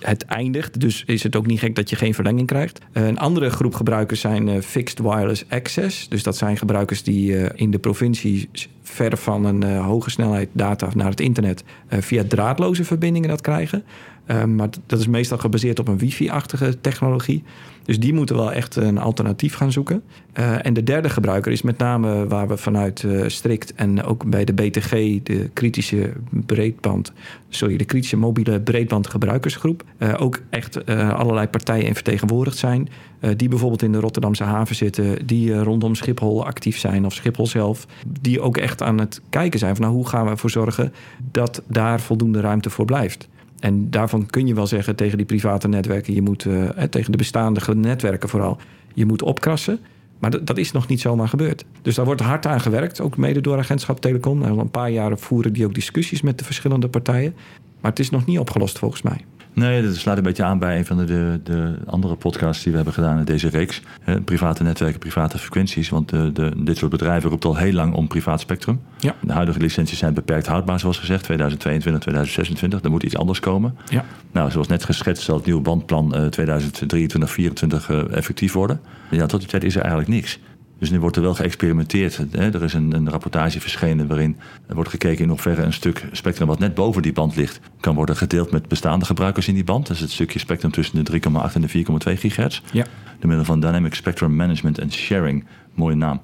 het, 0.00 0.24
eindigt. 0.24 0.80
Dus 0.80 1.02
is 1.06 1.22
het 1.22 1.36
ook 1.36 1.46
niet 1.46 1.58
gek 1.58 1.74
dat 1.74 1.90
je 1.90 1.96
geen 1.96 2.14
verlenging 2.14 2.46
krijgt. 2.46 2.78
Een 2.92 3.18
andere 3.18 3.50
groep 3.50 3.74
gebruikers 3.74 4.20
zijn 4.20 4.62
Fixed 4.62 4.98
Wireless 4.98 5.44
Access. 5.48 6.08
Dus 6.08 6.22
dat 6.22 6.36
zijn 6.36 6.56
gebruikers 6.56 7.02
die 7.02 7.54
in 7.54 7.70
de 7.70 7.78
provincie 7.78 8.48
ver 8.82 9.16
van 9.16 9.44
een 9.44 9.76
hoge 9.76 10.10
snelheid 10.10 10.48
data 10.52 10.88
naar 10.94 11.10
het 11.10 11.20
internet 11.20 11.64
via 11.88 12.24
draadloze 12.28 12.84
verbindingen 12.84 13.28
dat 13.28 13.40
krijgen. 13.40 13.84
Eh, 14.26 14.44
maar 14.44 14.68
dat 14.86 14.98
is 14.98 15.06
meestal 15.06 15.38
gebaseerd 15.38 15.78
op 15.78 15.88
een 15.88 15.98
wifi-achtige 15.98 16.80
technologie. 16.80 17.42
Dus 17.84 18.00
die 18.00 18.14
moeten 18.14 18.36
wel 18.36 18.52
echt 18.52 18.76
een 18.76 18.98
alternatief 18.98 19.54
gaan 19.54 19.72
zoeken. 19.72 20.02
Eh, 20.32 20.66
en 20.66 20.74
de 20.74 20.82
derde 20.82 21.08
gebruiker 21.08 21.52
is 21.52 21.62
met 21.62 21.78
name 21.78 22.26
waar 22.26 22.48
we 22.48 22.56
vanuit 22.56 23.04
eh, 23.04 23.24
Strict 23.26 23.74
en 23.74 24.02
ook 24.02 24.30
bij 24.30 24.44
de 24.44 24.52
BTG, 24.52 24.90
de 25.22 25.50
kritische 25.52 26.12
breedband, 26.30 27.12
sorry, 27.48 27.76
de 27.76 27.84
kritische 27.84 28.16
mobiele 28.16 28.60
breedbandgebruikersgroep, 28.60 29.84
eh, 29.98 30.14
ook 30.18 30.40
echt 30.50 30.86
allerlei 30.86 31.46
partijen 31.46 31.86
in 31.86 31.94
vertegenwoordigd 31.94 32.56
zijn. 32.56 32.88
die 33.36 33.48
bijvoorbeeld 33.48 33.82
in 33.82 33.92
de 33.92 34.00
Rotterdamse 34.00 34.44
haven 34.44 34.74
zitten, 34.74 35.26
die 35.26 35.62
rondom 35.62 35.94
Schiphol 35.94 36.46
actief 36.46 36.78
zijn 36.78 37.04
of 37.06 37.14
Schiphol 37.14 37.46
zelf, 37.46 37.86
die 38.20 38.40
ook 38.40 38.56
echt 38.56 38.82
aan 38.82 38.98
het 38.98 39.20
kijken 39.30 39.58
zijn 39.58 39.74
van 39.76 39.84
nou, 39.84 39.96
hoe 39.96 40.08
gaan 40.08 40.24
we 40.24 40.30
ervoor 40.30 40.50
zorgen 40.50 40.92
dat 41.32 41.62
daar 41.66 42.00
voldoende 42.00 42.40
ruimte 42.40 42.70
voor 42.70 42.84
blijft. 42.84 43.28
En 43.64 43.90
daarvan 43.90 44.26
kun 44.26 44.46
je 44.46 44.54
wel 44.54 44.66
zeggen 44.66 44.96
tegen 44.96 45.16
die 45.16 45.26
private 45.26 45.68
netwerken, 45.68 46.14
je 46.14 46.22
moet 46.22 46.46
eh, 46.46 46.68
tegen 46.68 47.10
de 47.10 47.16
bestaande 47.16 47.74
netwerken 47.74 48.28
vooral, 48.28 48.58
je 48.94 49.06
moet 49.06 49.22
opkrassen. 49.22 49.78
Maar 50.18 50.44
dat, 50.44 50.58
is 50.58 50.72
nog 50.72 50.88
niet 50.88 51.00
zomaar 51.00 51.28
gebeurd. 51.28 51.64
Dus 51.82 51.94
daar 51.94 52.04
wordt 52.04 52.20
hard 52.20 52.46
aan 52.46 52.60
gewerkt, 52.60 53.00
ook 53.00 53.16
mede 53.16 53.40
door 53.40 53.58
agentschap 53.58 54.00
Telecom. 54.00 54.38
Nou, 54.38 54.52
al 54.52 54.58
een 54.58 54.70
paar 54.70 54.90
jaren 54.90 55.18
voeren 55.18 55.52
die 55.52 55.64
ook 55.64 55.74
discussies 55.74 56.22
met 56.22 56.38
de 56.38 56.44
verschillende 56.44 56.88
partijen. 56.88 57.34
Maar 57.80 57.90
het 57.90 58.00
is 58.00 58.10
nog 58.10 58.26
niet 58.26 58.38
opgelost 58.38 58.78
volgens 58.78 59.02
mij. 59.02 59.24
Nee, 59.54 59.82
dat 59.82 59.96
sluit 59.96 60.18
een 60.18 60.24
beetje 60.24 60.44
aan 60.44 60.58
bij 60.58 60.78
een 60.78 60.86
van 60.86 60.96
de, 60.96 61.04
de, 61.04 61.40
de 61.44 61.76
andere 61.86 62.14
podcasts 62.14 62.62
die 62.62 62.70
we 62.70 62.76
hebben 62.76 62.94
gedaan 62.94 63.18
in 63.18 63.24
deze 63.24 63.48
reeks. 63.48 63.82
Hè, 64.00 64.20
private 64.20 64.62
netwerken, 64.62 64.98
private 64.98 65.38
frequenties. 65.38 65.88
Want 65.88 66.08
de, 66.08 66.32
de, 66.32 66.52
dit 66.56 66.76
soort 66.76 66.90
bedrijven 66.90 67.30
roept 67.30 67.44
al 67.44 67.56
heel 67.56 67.72
lang 67.72 67.94
om 67.94 68.08
privaat 68.08 68.40
spectrum. 68.40 68.80
Ja. 68.98 69.14
De 69.20 69.32
huidige 69.32 69.58
licenties 69.58 69.98
zijn 69.98 70.14
beperkt 70.14 70.46
houdbaar, 70.46 70.80
zoals 70.80 70.98
gezegd. 70.98 71.22
2022, 71.22 72.02
2026. 72.02 72.82
Er 72.82 72.90
moet 72.90 73.02
iets 73.02 73.16
anders 73.16 73.40
komen. 73.40 73.76
Ja. 73.88 74.04
Nou, 74.32 74.50
zoals 74.50 74.68
net 74.68 74.84
geschetst 74.84 75.24
zal 75.24 75.36
het 75.36 75.44
nieuwe 75.44 75.60
bandplan 75.60 76.14
eh 76.14 76.26
2023, 76.26 76.88
2024 76.88 77.90
eh, 77.90 78.16
effectief 78.16 78.52
worden. 78.52 78.80
Ja, 79.10 79.26
tot 79.26 79.40
die 79.40 79.48
tijd 79.48 79.64
is 79.64 79.74
er 79.74 79.80
eigenlijk 79.80 80.10
niks. 80.10 80.38
Dus 80.78 80.90
nu 80.90 81.00
wordt 81.00 81.16
er 81.16 81.22
wel 81.22 81.34
geëxperimenteerd. 81.34 82.16
Hè. 82.30 82.50
Er 82.54 82.62
is 82.62 82.74
een, 82.74 82.94
een 82.94 83.10
rapportage 83.10 83.60
verschenen 83.60 84.06
waarin 84.06 84.36
er 84.66 84.74
wordt 84.74 84.90
gekeken 84.90 85.22
in 85.22 85.28
hoeverre 85.28 85.62
een 85.62 85.72
stuk 85.72 86.04
spectrum 86.12 86.48
wat 86.48 86.58
net 86.58 86.74
boven 86.74 87.02
die 87.02 87.12
band 87.12 87.36
ligt, 87.36 87.60
kan 87.80 87.94
worden 87.94 88.16
gedeeld 88.16 88.50
met 88.50 88.68
bestaande 88.68 89.04
gebruikers 89.04 89.48
in 89.48 89.54
die 89.54 89.64
band. 89.64 89.86
Dat 89.86 89.96
is 89.96 90.02
het 90.02 90.10
stukje 90.10 90.38
spectrum 90.38 90.70
tussen 90.70 91.04
de 91.04 91.20
3,8 91.20 91.52
en 91.54 91.60
de 91.60 91.84
4,2 92.14 92.18
gigahertz. 92.18 92.60
Ja. 92.72 92.84
Door 93.18 93.28
middel 93.28 93.44
van 93.44 93.60
Dynamic 93.60 93.94
Spectrum 93.94 94.36
Management 94.36 94.80
and 94.80 94.92
Sharing. 94.92 95.44
Mooie 95.74 95.96
naam. 95.96 96.20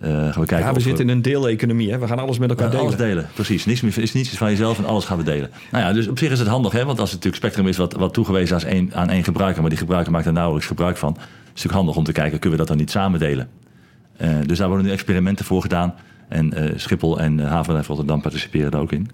Eh, 0.00 0.10
gaan 0.10 0.26
we 0.26 0.32
kijken 0.32 0.58
Ja, 0.58 0.70
we 0.70 0.76
of 0.76 0.82
zitten 0.82 1.08
in 1.08 1.10
een 1.10 1.22
deeleconomie. 1.22 1.90
Hè? 1.90 1.98
We 1.98 2.06
gaan 2.06 2.18
alles 2.18 2.38
met 2.38 2.50
elkaar 2.50 2.70
delen. 2.70 2.84
alles 2.84 2.96
delen, 2.96 3.28
precies. 3.34 3.66
Niets 3.66 3.80
meer, 3.80 3.98
is 3.98 4.12
niets 4.12 4.28
van 4.28 4.50
jezelf 4.50 4.78
en 4.78 4.84
alles 4.84 5.04
gaan 5.04 5.18
we 5.18 5.24
delen. 5.24 5.50
Nou 5.70 5.84
ja, 5.84 5.92
dus 5.92 6.08
op 6.08 6.18
zich 6.18 6.30
is 6.30 6.38
het 6.38 6.48
handig, 6.48 6.72
hè? 6.72 6.84
want 6.84 7.00
als 7.00 7.10
het 7.10 7.24
natuurlijk 7.24 7.36
spectrum 7.44 7.66
is 7.66 7.76
wat, 7.76 7.92
wat 7.92 8.14
toegewezen 8.14 8.56
is 8.56 8.64
aan 8.64 8.70
één, 8.70 8.90
aan 8.94 9.08
één 9.08 9.24
gebruiker, 9.24 9.60
maar 9.60 9.70
die 9.70 9.78
gebruiker 9.78 10.12
maakt 10.12 10.26
er 10.26 10.32
nauwelijks 10.32 10.66
gebruik 10.66 10.96
van, 10.96 11.12
is 11.12 11.18
het 11.18 11.46
natuurlijk 11.46 11.74
handig 11.74 11.96
om 11.96 12.04
te 12.04 12.12
kijken, 12.12 12.38
kunnen 12.38 12.50
we 12.50 12.64
dat 12.64 12.66
dan 12.66 12.76
niet 12.76 12.90
samen 12.90 13.18
delen? 13.18 13.48
Eh, 14.20 14.30
dus 14.46 14.58
daar 14.58 14.68
worden 14.68 14.86
nu 14.86 14.92
experimenten 14.92 15.44
voor 15.44 15.62
gedaan. 15.62 15.94
En 16.28 16.52
eh, 16.52 16.78
Schiphol 16.78 17.20
en 17.20 17.38
uh, 17.38 17.48
Havenbedrijf 17.48 17.86
Rotterdam 17.86 18.20
participeren 18.20 18.70
daar 18.70 18.80
ook 18.80 18.92
in. 18.92 19.10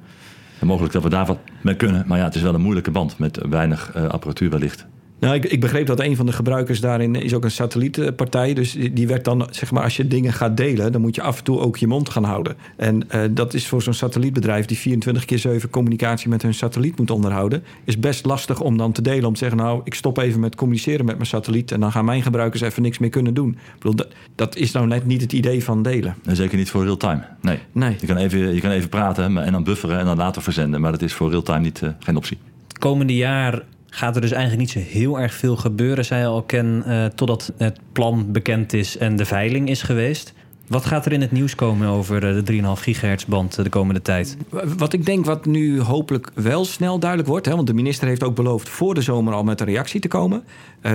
Mogelijk 0.61 0.93
dat 0.93 1.03
we 1.03 1.09
daar 1.09 1.27
wat 1.27 1.39
mee 1.61 1.75
kunnen, 1.75 2.05
maar 2.07 2.19
ja, 2.19 2.25
het 2.25 2.35
is 2.35 2.43
wel 2.43 2.55
een 2.55 2.61
moeilijke 2.61 2.91
band 2.91 3.19
met 3.19 3.41
weinig 3.49 3.93
eh, 3.95 4.07
apparatuur 4.07 4.51
wellicht 4.51 4.87
Nou, 5.19 5.35
ik, 5.35 5.45
ik, 5.45 5.61
begreep 5.61 5.87
dat 5.87 6.01
een 6.01 6.17
van 6.17 6.27
de 6.27 6.33
gebruikers 6.33 6.81
daarin 6.81 7.15
is 7.15 7.35
ook 7.35 7.45
een 7.45 7.51
satellietpartij. 7.51 8.55
Dus 8.55 8.77
die 8.93 9.07
werd 9.07 9.25
dan, 9.25 9.49
zeg 9.51 9.71
maar, 9.71 9.83
als 9.83 9.97
je 9.97 10.07
dingen 10.07 10.33
gaat 10.33 10.57
delen, 10.57 10.93
dan 10.93 11.01
moet 11.01 11.15
je 11.15 11.23
af 11.23 11.39
en 11.39 11.45
toe 11.45 11.59
ook 11.59 11.77
je 11.77 11.87
mond 11.87 12.09
gaan 12.09 12.25
houden. 12.25 12.57
En 12.77 13.03
uh, 13.15 13.23
dat 13.31 13.55
is 13.55 13.67
voor 13.67 13.83
zo'n 13.83 13.95
satellietbedrijf 13.95 14.67
die 14.67 14.77
24 14.77 15.25
keer 15.25 15.39
7 15.39 15.71
communicatie 15.71 16.29
met 16.29 16.43
hun 16.43 16.55
satelliet 16.55 16.99
moet 16.99 17.11
onderhouden, 17.11 17.65
is 17.85 17.99
best 17.99 18.25
lastig 18.25 18.61
om 18.61 18.77
dan 18.77 18.93
te 18.93 19.03
delen. 19.03 19.25
Om 19.25 19.33
te 19.33 19.39
zeggen, 19.39 19.59
nou, 19.59 19.81
ik 19.85 19.95
stop 19.95 20.19
even 20.19 20.41
met 20.41 20.55
communiceren 20.55 21.05
met 21.05 21.15
mijn 21.15 21.27
satelliet 21.27 21.73
en 21.73 21.81
dan 21.81 21.93
gaan 21.93 22.05
mijn 22.05 22.23
gebruikers 22.23 22.63
even 22.63 22.83
niks 22.83 22.99
meer 22.99 23.11
kunnen 23.11 23.35
doen. 23.35 23.51
Ik 23.51 23.79
bedoel, 23.79 23.97
dat, 23.97 24.09
dat 24.35 24.57
is 24.57 24.73
nou 24.73 24.87
net 24.87 25.07
niet 25.07 25.21
het 25.21 25.33
idee 25.33 25.65
van 25.65 25.83
delen. 25.83 26.15
En 26.25 26.37
zeker 26.37 26.57
niet 26.57 26.71
voor 26.71 26.85
real-time. 26.85 27.23
Nee. 27.41 27.59
nee. 27.73 27.97
Je, 28.01 28.07
kan 28.07 28.17
even, 28.17 28.55
je 28.55 28.61
kan 28.61 28.71
even 28.71 28.89
praten 28.89 29.45
en 29.45 29.53
dan 29.53 29.65
bufferen 29.65 29.99
en 29.99 30.05
dan 30.05 30.17
later 30.17 30.43
verzenden, 30.43 30.81
maar 30.81 30.93
dat 30.93 31.03
is 31.03 31.13
voor 31.13 31.31
real-time 31.31 31.61
niet, 31.61 31.81
uh, 31.81 31.91
geen 31.99 32.17
optie. 32.17 32.39
Het 32.69 32.79
komende 32.79 33.15
jaar 33.15 33.63
gaat 33.97 34.15
er 34.15 34.21
dus 34.21 34.31
eigenlijk 34.31 34.61
niet 34.61 34.85
zo 34.85 34.91
heel 34.91 35.21
erg 35.21 35.35
veel 35.35 35.57
gebeuren, 35.57 36.05
zei 36.05 36.27
al, 36.27 36.43
Ken, 36.43 36.85
uh, 36.87 37.05
totdat 37.05 37.53
het 37.57 37.81
plan 37.93 38.33
bekend 38.33 38.73
is 38.73 38.99
en 38.99 39.17
de 39.17 39.25
veiling 39.25 39.69
is 39.69 39.83
geweest. 39.83 40.33
Wat 40.67 40.85
gaat 40.85 41.07
er 41.07 41.13
in 41.13 41.21
het 41.21 41.33
nieuws 41.33 41.55
komen 41.55 41.89
over 41.89 42.21
de 42.21 42.53
3,5 42.53 42.83
gigahertz 42.83 43.25
band 43.25 43.63
de 43.63 43.69
komende 43.69 44.03
tijd? 44.03 44.37
Wat 44.77 44.93
ik 44.93 45.07
denk 45.07 45.25
wat 45.25 45.47
nu 45.47 45.81
hopelijk 45.81 46.31
wel 46.35 46.65
snel 46.65 46.99
duidelijk 46.99 47.31
wordt... 47.31 47.47
Hè, 47.47 47.55
want 47.55 47.67
de 47.67 47.75
minister 47.75 48.09
heeft 48.09 48.25
ook 48.25 48.35
beloofd 48.35 48.69
voor 48.69 48.95
de 48.95 49.01
zomer 49.01 49.35
al 49.35 49.45
met 49.45 49.61
een 49.61 49.67
reactie 49.67 50.01
te 50.01 50.09
komen. 50.09 50.45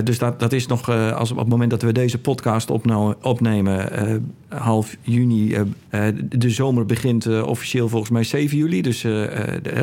Dus 0.04 0.18
dat, 0.18 0.40
dat 0.40 0.54
is 0.54 0.68
nog, 0.68 0.90
als 0.90 1.32
op 1.32 1.38
het 1.38 1.48
moment 1.48 1.70
dat 1.70 1.82
we 1.82 1.92
deze 1.92 2.18
podcast 2.18 2.70
opno- 2.70 3.16
opnemen... 3.22 3.90
Half 4.48 4.98
juni, 5.02 5.56
de 6.30 6.50
zomer 6.50 6.86
begint 6.86 7.42
officieel 7.44 7.90
volgens 7.90 8.12
mij 8.12 8.24
7 8.24 8.58
juli. 8.58 8.82
Dus 8.82 9.06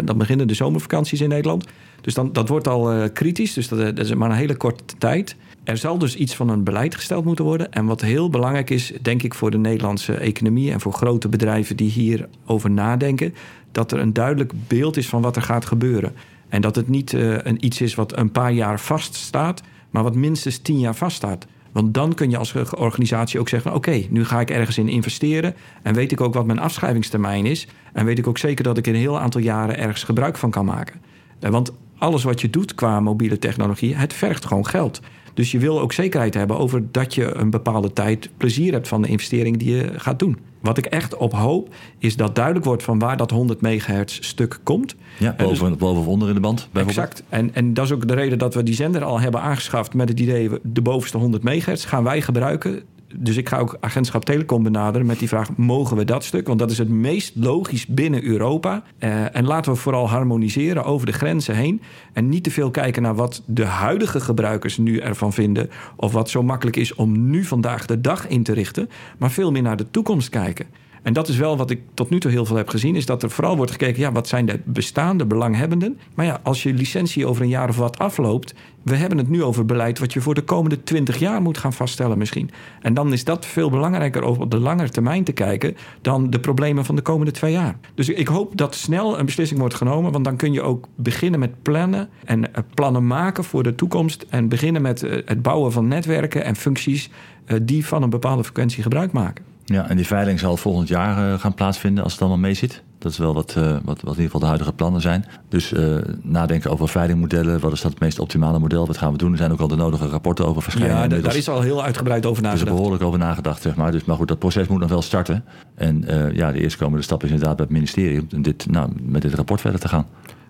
dan 0.04 0.18
beginnen 0.18 0.48
de 0.48 0.54
zomervakanties 0.54 1.20
in 1.20 1.28
Nederland. 1.28 1.64
Dus 2.08 2.16
dan, 2.16 2.32
dat 2.32 2.48
wordt 2.48 2.68
al 2.68 3.10
kritisch, 3.12 3.52
dus 3.52 3.68
dat, 3.68 3.78
dat 3.78 3.98
is 3.98 4.14
maar 4.14 4.30
een 4.30 4.36
hele 4.36 4.56
korte 4.56 4.96
tijd... 4.98 5.36
Er 5.68 5.76
zal 5.76 5.98
dus 5.98 6.16
iets 6.16 6.34
van 6.34 6.48
een 6.48 6.64
beleid 6.64 6.94
gesteld 6.94 7.24
moeten 7.24 7.44
worden. 7.44 7.72
En 7.72 7.84
wat 7.84 8.00
heel 8.00 8.30
belangrijk 8.30 8.70
is, 8.70 8.92
denk 9.02 9.22
ik, 9.22 9.34
voor 9.34 9.50
de 9.50 9.58
Nederlandse 9.58 10.14
economie 10.14 10.72
en 10.72 10.80
voor 10.80 10.92
grote 10.92 11.28
bedrijven 11.28 11.76
die 11.76 11.90
hierover 11.90 12.70
nadenken, 12.70 13.34
dat 13.72 13.92
er 13.92 13.98
een 13.98 14.12
duidelijk 14.12 14.52
beeld 14.66 14.96
is 14.96 15.08
van 15.08 15.22
wat 15.22 15.36
er 15.36 15.42
gaat 15.42 15.64
gebeuren. 15.64 16.14
En 16.48 16.60
dat 16.60 16.76
het 16.76 16.88
niet 16.88 17.12
uh, 17.12 17.36
een 17.42 17.64
iets 17.64 17.80
is 17.80 17.94
wat 17.94 18.16
een 18.16 18.32
paar 18.32 18.52
jaar 18.52 18.80
vaststaat, 18.80 19.62
maar 19.90 20.02
wat 20.02 20.14
minstens 20.14 20.58
tien 20.58 20.78
jaar 20.78 20.94
vaststaat. 20.94 21.46
Want 21.72 21.94
dan 21.94 22.14
kun 22.14 22.30
je 22.30 22.36
als 22.36 22.54
organisatie 22.76 23.40
ook 23.40 23.48
zeggen: 23.48 23.74
Oké, 23.74 24.06
nu 24.10 24.24
ga 24.24 24.40
ik 24.40 24.50
ergens 24.50 24.78
in 24.78 24.88
investeren. 24.88 25.54
En 25.82 25.94
weet 25.94 26.12
ik 26.12 26.20
ook 26.20 26.34
wat 26.34 26.46
mijn 26.46 26.58
afschrijvingstermijn 26.58 27.46
is. 27.46 27.66
En 27.92 28.04
weet 28.04 28.18
ik 28.18 28.26
ook 28.26 28.38
zeker 28.38 28.64
dat 28.64 28.78
ik 28.78 28.86
in 28.86 28.94
een 28.94 29.00
heel 29.00 29.18
aantal 29.18 29.40
jaren 29.40 29.78
ergens 29.78 30.04
gebruik 30.04 30.36
van 30.36 30.50
kan 30.50 30.64
maken. 30.64 31.00
Eh, 31.40 31.50
want 31.50 31.72
alles 31.98 32.22
wat 32.22 32.40
je 32.40 32.50
doet 32.50 32.74
qua 32.74 33.00
mobiele 33.00 33.38
technologie, 33.38 33.96
het 33.96 34.12
vergt 34.12 34.46
gewoon 34.46 34.66
geld. 34.66 35.00
Dus 35.34 35.50
je 35.50 35.58
wil 35.58 35.80
ook 35.80 35.92
zekerheid 35.92 36.34
hebben 36.34 36.58
over 36.58 36.82
dat 36.92 37.14
je 37.14 37.34
een 37.34 37.50
bepaalde 37.50 37.92
tijd 37.92 38.30
plezier 38.36 38.72
hebt 38.72 38.88
van 38.88 39.02
de 39.02 39.08
investering 39.08 39.56
die 39.56 39.76
je 39.76 39.92
gaat 39.96 40.18
doen. 40.18 40.38
Wat 40.60 40.78
ik 40.78 40.86
echt 40.86 41.16
op 41.16 41.32
hoop, 41.32 41.74
is 41.98 42.16
dat 42.16 42.34
duidelijk 42.34 42.64
wordt 42.64 42.82
van 42.82 42.98
waar 42.98 43.16
dat 43.16 43.30
100 43.30 43.60
megahertz 43.60 44.18
stuk 44.20 44.60
komt. 44.62 44.94
Ja, 45.18 45.34
boven, 45.38 45.68
dus, 45.68 45.78
boven 45.78 46.00
of 46.00 46.06
onder 46.06 46.28
in 46.28 46.34
de 46.34 46.40
band. 46.40 46.68
Exact. 46.72 47.22
En, 47.28 47.54
en 47.54 47.74
dat 47.74 47.84
is 47.84 47.92
ook 47.92 48.08
de 48.08 48.14
reden 48.14 48.38
dat 48.38 48.54
we 48.54 48.62
die 48.62 48.74
zender 48.74 49.04
al 49.04 49.20
hebben 49.20 49.40
aangeschaft 49.40 49.94
met 49.94 50.08
het 50.08 50.20
idee, 50.20 50.50
de 50.62 50.82
bovenste 50.82 51.18
100 51.18 51.42
megahertz 51.42 51.86
gaan 51.86 52.04
wij 52.04 52.20
gebruiken 52.20 52.82
dus 53.14 53.36
ik 53.36 53.48
ga 53.48 53.58
ook 53.58 53.76
agentschap 53.80 54.24
Telecom 54.24 54.62
benaderen 54.62 55.06
met 55.06 55.18
die 55.18 55.28
vraag: 55.28 55.56
mogen 55.56 55.96
we 55.96 56.04
dat 56.04 56.24
stuk? 56.24 56.46
Want 56.46 56.58
dat 56.58 56.70
is 56.70 56.78
het 56.78 56.88
meest 56.88 57.32
logisch 57.36 57.86
binnen 57.86 58.24
Europa. 58.24 58.82
Uh, 58.98 59.36
en 59.36 59.44
laten 59.44 59.72
we 59.72 59.78
vooral 59.78 60.08
harmoniseren 60.08 60.84
over 60.84 61.06
de 61.06 61.12
grenzen 61.12 61.54
heen. 61.54 61.82
En 62.12 62.28
niet 62.28 62.44
te 62.44 62.50
veel 62.50 62.70
kijken 62.70 63.02
naar 63.02 63.14
wat 63.14 63.42
de 63.46 63.64
huidige 63.64 64.20
gebruikers 64.20 64.78
nu 64.78 64.98
ervan 64.98 65.32
vinden. 65.32 65.70
Of 65.96 66.12
wat 66.12 66.30
zo 66.30 66.42
makkelijk 66.42 66.76
is 66.76 66.94
om 66.94 67.30
nu 67.30 67.44
vandaag 67.44 67.86
de 67.86 68.00
dag 68.00 68.28
in 68.28 68.42
te 68.42 68.52
richten. 68.52 68.90
Maar 69.18 69.30
veel 69.30 69.50
meer 69.50 69.62
naar 69.62 69.76
de 69.76 69.90
toekomst 69.90 70.28
kijken. 70.28 70.66
En 71.08 71.14
dat 71.14 71.28
is 71.28 71.36
wel 71.36 71.56
wat 71.56 71.70
ik 71.70 71.80
tot 71.94 72.10
nu 72.10 72.20
toe 72.20 72.30
heel 72.30 72.44
veel 72.44 72.56
heb 72.56 72.68
gezien, 72.68 72.96
is 72.96 73.06
dat 73.06 73.22
er 73.22 73.30
vooral 73.30 73.56
wordt 73.56 73.70
gekeken, 73.70 74.00
ja, 74.00 74.12
wat 74.12 74.28
zijn 74.28 74.46
de 74.46 74.60
bestaande 74.64 75.26
belanghebbenden? 75.26 75.98
Maar 76.14 76.26
ja, 76.26 76.40
als 76.42 76.62
je 76.62 76.72
licentie 76.72 77.26
over 77.26 77.42
een 77.42 77.48
jaar 77.48 77.68
of 77.68 77.76
wat 77.76 77.98
afloopt, 77.98 78.54
we 78.82 78.96
hebben 78.96 79.18
het 79.18 79.28
nu 79.28 79.42
over 79.42 79.66
beleid 79.66 79.98
wat 79.98 80.12
je 80.12 80.20
voor 80.20 80.34
de 80.34 80.42
komende 80.42 80.82
twintig 80.82 81.18
jaar 81.18 81.42
moet 81.42 81.58
gaan 81.58 81.72
vaststellen 81.72 82.18
misschien. 82.18 82.50
En 82.80 82.94
dan 82.94 83.12
is 83.12 83.24
dat 83.24 83.46
veel 83.46 83.70
belangrijker 83.70 84.22
over 84.22 84.42
op 84.42 84.50
de 84.50 84.58
lange 84.58 84.88
termijn 84.88 85.24
te 85.24 85.32
kijken 85.32 85.76
dan 86.00 86.30
de 86.30 86.40
problemen 86.40 86.84
van 86.84 86.96
de 86.96 87.02
komende 87.02 87.32
twee 87.32 87.52
jaar. 87.52 87.78
Dus 87.94 88.08
ik 88.08 88.28
hoop 88.28 88.56
dat 88.56 88.74
snel 88.74 89.18
een 89.18 89.26
beslissing 89.26 89.60
wordt 89.60 89.74
genomen, 89.74 90.12
want 90.12 90.24
dan 90.24 90.36
kun 90.36 90.52
je 90.52 90.62
ook 90.62 90.88
beginnen 90.94 91.40
met 91.40 91.62
plannen 91.62 92.08
en 92.24 92.54
eh, 92.54 92.62
plannen 92.74 93.06
maken 93.06 93.44
voor 93.44 93.62
de 93.62 93.74
toekomst 93.74 94.26
en 94.28 94.48
beginnen 94.48 94.82
met 94.82 95.02
eh, 95.02 95.22
het 95.24 95.42
bouwen 95.42 95.72
van 95.72 95.88
netwerken 95.88 96.44
en 96.44 96.56
functies 96.56 97.10
eh, 97.44 97.56
die 97.62 97.86
van 97.86 98.02
een 98.02 98.10
bepaalde 98.10 98.44
frequentie 98.44 98.82
gebruik 98.82 99.12
maken. 99.12 99.48
Ja, 99.72 99.88
en 99.88 99.96
die 99.96 100.06
veiling 100.06 100.38
zal 100.38 100.56
volgend 100.56 100.88
jaar 100.88 101.32
uh, 101.32 101.38
gaan 101.38 101.54
plaatsvinden 101.54 102.04
als 102.04 102.12
het 102.12 102.20
allemaal 102.20 102.40
mee 102.40 102.54
zit. 102.54 102.82
Dat 102.98 103.12
is 103.12 103.18
wel 103.18 103.34
wat, 103.34 103.54
uh, 103.58 103.70
wat, 103.70 103.80
wat 103.84 103.96
in 104.02 104.08
ieder 104.08 104.24
geval 104.24 104.40
de 104.40 104.46
huidige 104.46 104.72
plannen 104.72 105.00
zijn. 105.00 105.24
Dus 105.48 105.72
uh, 105.72 105.96
nadenken 106.22 106.70
over 106.70 106.88
veilingmodellen. 106.88 107.60
Wat 107.60 107.72
is 107.72 107.80
dat 107.80 107.90
het 107.90 108.00
meest 108.00 108.18
optimale 108.18 108.58
model? 108.58 108.86
Wat 108.86 108.96
gaan 108.98 109.12
we 109.12 109.18
doen? 109.18 109.32
Er 109.32 109.38
zijn 109.38 109.52
ook 109.52 109.60
al 109.60 109.68
de 109.68 109.76
nodige 109.76 110.08
rapporten 110.08 110.46
over 110.46 110.62
verschijnen. 110.62 111.16
Ja, 111.16 111.20
daar 111.20 111.36
is 111.36 111.48
al 111.48 111.60
heel 111.60 111.82
uitgebreid 111.82 112.26
over 112.26 112.42
nagedacht. 112.42 112.66
Er 112.66 112.72
is 112.72 112.76
behoorlijk 112.76 113.04
over 113.04 113.18
nagedacht, 113.18 113.62
zeg 113.62 113.76
maar. 113.76 113.92
Dus, 113.92 114.04
maar 114.04 114.16
goed, 114.16 114.28
dat 114.28 114.38
proces 114.38 114.66
moet 114.66 114.80
nog 114.80 114.90
wel 114.90 115.02
starten. 115.02 115.44
En 115.74 116.04
ja, 116.34 116.52
de 116.52 116.60
eerstkomende 116.60 117.04
stap 117.04 117.24
is 117.24 117.30
inderdaad 117.30 117.56
bij 117.56 117.64
het 117.64 117.74
ministerie... 117.74 118.26
om 118.34 118.42
dit, 118.42 118.70
nou, 118.70 118.90
met 119.02 119.22
dit 119.22 119.34
rapport 119.34 119.60
verder 119.60 119.80
te 119.80 119.88
gaan. 119.88 120.06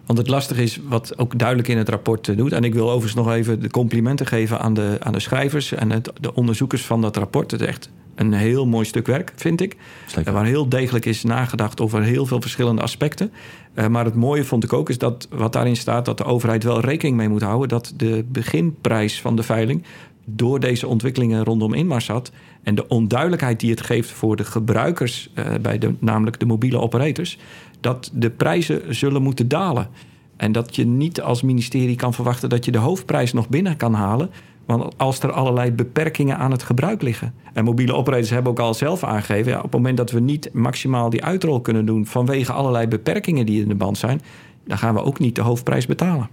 Want 0.09 0.21
het 0.21 0.29
lastige 0.29 0.63
is, 0.63 0.81
wat 0.89 1.19
ook 1.19 1.39
duidelijk 1.39 1.69
in 1.69 1.79
het 1.79 1.89
rapport 1.89 2.37
doet... 2.37 2.53
en 2.53 2.65
ik 2.65 2.75
wil 2.75 2.91
overigens 2.91 3.15
nog 3.15 3.35
even 3.35 3.61
de 3.61 3.71
complimenten 3.71 4.27
geven 4.27 4.61
aan 4.61 4.75
de, 4.75 4.97
aan 5.01 5.13
de 5.13 5.21
schrijvers... 5.21 5.73
en 5.73 5.91
het, 5.91 6.11
de 6.21 6.35
onderzoekers 6.35 6.83
van 6.83 7.01
dat 7.01 7.17
rapport. 7.17 7.51
Het 7.51 7.61
is 7.61 7.67
echt 7.67 7.91
een 8.15 8.33
heel 8.33 8.67
mooi 8.67 8.85
stuk 8.85 9.07
werk, 9.07 9.33
vind 9.37 9.61
ik. 9.61 9.77
Zeker. 10.07 10.33
Waar 10.33 10.45
heel 10.45 10.69
degelijk 10.69 11.05
is 11.05 11.23
nagedacht 11.23 11.81
over 11.81 12.03
heel 12.03 12.27
veel 12.27 12.41
verschillende 12.41 12.83
aspecten. 12.83 13.33
Uh, 13.75 13.87
maar 13.87 14.05
het 14.05 14.15
mooie 14.15 14.45
vond 14.45 14.65
ik 14.65 14.73
ook 14.73 14.89
is 14.89 14.99
dat 14.99 15.29
wat 15.31 15.53
daarin 15.53 15.77
staat... 15.77 16.05
dat 16.05 16.19
de 16.19 16.25
overheid 16.25 16.63
wel 16.63 16.81
rekening 16.81 17.17
mee 17.17 17.29
moet 17.29 17.43
houden... 17.43 17.69
dat 17.69 17.93
de 17.97 18.25
beginprijs 18.29 19.21
van 19.21 19.37
de 19.37 19.43
veiling 19.43 19.83
door 20.31 20.61
deze 20.61 20.87
ontwikkelingen 20.87 21.45
rondom 21.45 21.75
Inmarsat... 21.75 22.33
en 22.63 22.75
de 22.75 22.89
onduidelijkheid 22.89 23.61
die 23.61 23.71
het 23.71 23.81
geeft 23.81 24.11
voor 24.11 24.37
de 24.37 24.45
gebruikers... 24.45 25.31
Uh, 25.35 25.47
bij 25.63 25.79
de, 25.79 25.95
namelijk 25.99 26.39
de 26.41 26.47
mobiele 26.47 26.81
operators... 26.81 27.39
dat 27.81 28.11
de 28.15 28.31
prijzen 28.31 28.95
zullen 28.95 29.23
moeten 29.23 29.49
dalen. 29.49 29.89
En 30.37 30.53
dat 30.53 30.77
je 30.77 30.87
niet 30.87 31.21
als 31.21 31.43
ministerie 31.43 31.97
kan 31.97 32.15
verwachten... 32.15 32.49
dat 32.49 32.65
je 32.65 32.71
de 32.71 32.79
hoofdprijs 32.79 33.33
nog 33.33 33.49
binnen 33.49 33.77
kan 33.77 33.95
halen... 33.95 34.31
Want 34.69 34.99
als 34.99 35.21
er 35.21 35.33
allerlei 35.33 35.73
beperkingen 35.73 36.39
aan 36.39 36.51
het 36.51 36.63
gebruik 36.63 37.03
liggen. 37.03 37.35
En 37.53 37.65
mobiele 37.65 37.95
operators 37.95 38.31
hebben 38.31 38.53
ook 38.53 38.59
al 38.59 38.75
zelf 38.75 39.05
aangegeven. 39.05 39.53
Ja, 39.53 39.57
op 39.57 39.63
het 39.63 39.73
moment 39.73 39.97
dat 39.97 40.11
we 40.11 40.21
niet 40.21 40.51
maximaal 40.53 41.11
die 41.11 41.25
uitrol 41.25 41.61
kunnen 41.61 41.87
doen. 41.87 42.07
vanwege 42.07 42.53
allerlei 42.53 42.87
beperkingen 42.87 43.47
die 43.47 43.63
in 43.63 43.69
de 43.69 43.75
band 43.75 43.99
zijn. 43.99 44.21
dan 44.65 44.79
gaan 44.79 44.95
we 44.95 45.03
ook 45.03 45.19
niet 45.19 45.35
de 45.35 45.41
hoofdprijs 45.41 45.87
betalen. 45.87 46.29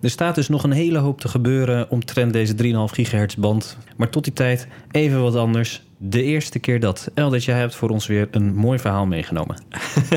Er 0.00 0.10
staat 0.10 0.34
dus 0.34 0.48
nog 0.48 0.64
een 0.64 0.72
hele 0.72 0.98
hoop 0.98 1.20
te 1.20 1.28
gebeuren 1.28 1.90
omtrent 1.90 2.32
deze 2.32 2.54
3,5 2.56 2.58
gigahertz 2.94 3.34
band. 3.34 3.76
Maar 3.96 4.08
tot 4.10 4.24
die 4.24 4.32
tijd 4.32 4.68
even 4.90 5.22
wat 5.22 5.36
anders. 5.36 5.82
De 5.96 6.22
eerste 6.22 6.58
keer 6.58 6.80
dat. 6.80 7.10
Eldert, 7.14 7.44
jij 7.44 7.58
hebt 7.58 7.74
voor 7.74 7.88
ons 7.88 8.06
weer 8.06 8.28
een 8.30 8.54
mooi 8.54 8.78
verhaal 8.78 9.06
meegenomen. 9.06 9.62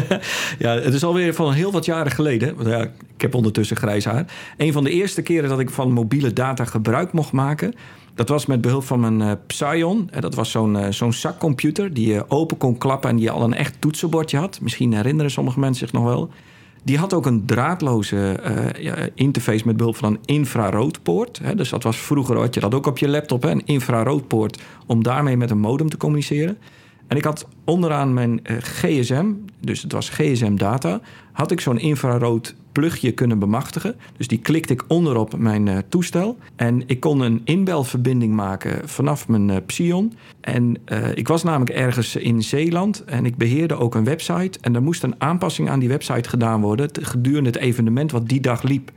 ja, 0.60 0.74
het 0.74 0.94
is 0.94 1.04
alweer 1.04 1.34
van 1.34 1.54
heel 1.54 1.72
wat 1.72 1.86
jaren 1.86 2.12
geleden. 2.12 2.56
Ja, 2.66 2.82
ik 3.16 3.22
heb 3.22 3.36
ondertussen 3.36 3.78
grijs 3.78 4.06
haar. 4.06 4.26
Een 4.58 4.74
van 4.74 4.84
de 4.84 4.92
eerste 4.92 5.22
keren 5.22 5.50
dat 5.50 5.60
ik 5.60 5.70
van 5.70 5.92
mobiele 5.92 6.34
data 6.34 6.66
gebruik 6.66 7.12
mocht 7.12 7.32
maken... 7.32 7.74
Dat 8.16 8.30
was 8.30 8.46
met 8.46 8.62
behulp 8.62 8.84
van 8.84 9.00
mijn 9.00 9.20
uh, 9.20 9.32
Psion. 9.48 10.10
Dat 10.20 10.36
was 10.36 10.52
zo'n 10.52 10.76
uh, 10.76 10.88
zo'n 10.90 11.14
zakcomputer 11.14 11.94
die 11.94 12.14
je 12.14 12.30
open 12.30 12.58
kon 12.58 12.78
klappen... 12.78 13.10
en 13.10 13.16
die 13.16 13.32
al 13.32 13.44
een 13.44 13.54
echt 13.54 13.82
toetsenbordje 13.82 14.38
had. 14.38 14.62
Misschien 14.62 14.94
herinneren 14.94 15.32
sommige 15.32 15.60
mensen 15.60 15.88
zich 15.88 15.96
nog 16.00 16.04
wel. 16.04 16.30
Die 16.84 16.98
had 16.98 17.14
ook 17.14 17.26
een 17.26 17.46
draadloze 17.46 18.40
uh, 18.80 18.94
interface 19.16 19.66
met 19.66 19.78
behulp 19.78 19.96
van 19.96 20.14
een 20.14 20.20
infraroodpoort. 20.26 21.40
Hè. 21.44 21.56
Dus 21.56 21.70
dat 21.70 21.84
was 21.84 21.98
vroeger, 21.98 22.38
had 22.38 22.54
je 22.54 22.60
dat 22.60 22.74
ook 22.74 22.86
op 22.86 22.98
je 22.98 23.08
laptop, 23.08 23.44
hè, 23.44 23.50
een 23.50 23.66
infraroodpoort... 23.66 24.62
om 24.86 25.04
daarmee 25.04 25.38
met 25.38 25.52
een 25.52 25.60
modem 25.60 25.90
te 25.90 25.98
communiceren. 25.98 26.58
En 27.08 27.18
ik 27.18 27.24
had 27.24 27.48
onderaan 27.66 28.14
mijn 28.14 28.40
uh, 28.44 28.58
gsm, 28.58 29.26
dus 29.62 29.82
het 29.82 29.92
was 29.92 30.10
gsm-data... 30.10 31.02
had 31.32 31.52
ik 31.52 31.62
zo'n 31.62 31.80
infrarood 31.80 32.56
plugje 32.72 33.12
kunnen 33.12 33.40
bemachtigen. 33.40 33.96
Dus 34.18 34.28
die 34.28 34.40
klikte 34.40 34.74
ik 34.74 34.84
onderop 34.88 35.38
mijn 35.38 35.68
uh, 35.68 35.78
toestel. 35.90 36.38
En 36.56 36.84
ik 36.86 37.00
kon 37.00 37.20
een 37.20 37.42
inbelverbinding 37.44 38.34
maken 38.34 38.90
vanaf 38.90 39.28
mijn 39.28 39.50
uh, 39.50 39.56
Psion. 39.66 40.14
En 40.42 40.78
ik 41.14 41.28
was 41.28 41.44
namelijk 41.44 41.70
ergens 41.70 42.16
in 42.16 42.44
Zeeland 42.44 43.04
en 43.04 43.26
ik 43.26 43.38
beheerde 43.38 43.76
ook 43.76 43.96
een 43.96 44.04
website. 44.04 44.60
En 44.62 44.76
er 44.76 44.82
moest 44.82 45.04
een 45.04 45.16
aanpassing 45.18 45.70
aan 45.70 45.80
die 45.80 45.90
website 45.90 46.30
gedaan 46.30 46.62
worden... 46.62 46.90
gedurende 47.02 47.50
het 47.50 47.60
evenement 47.60 48.12
wat 48.12 48.28
die 48.28 48.42
dag 48.42 48.62
liep. 48.62 48.92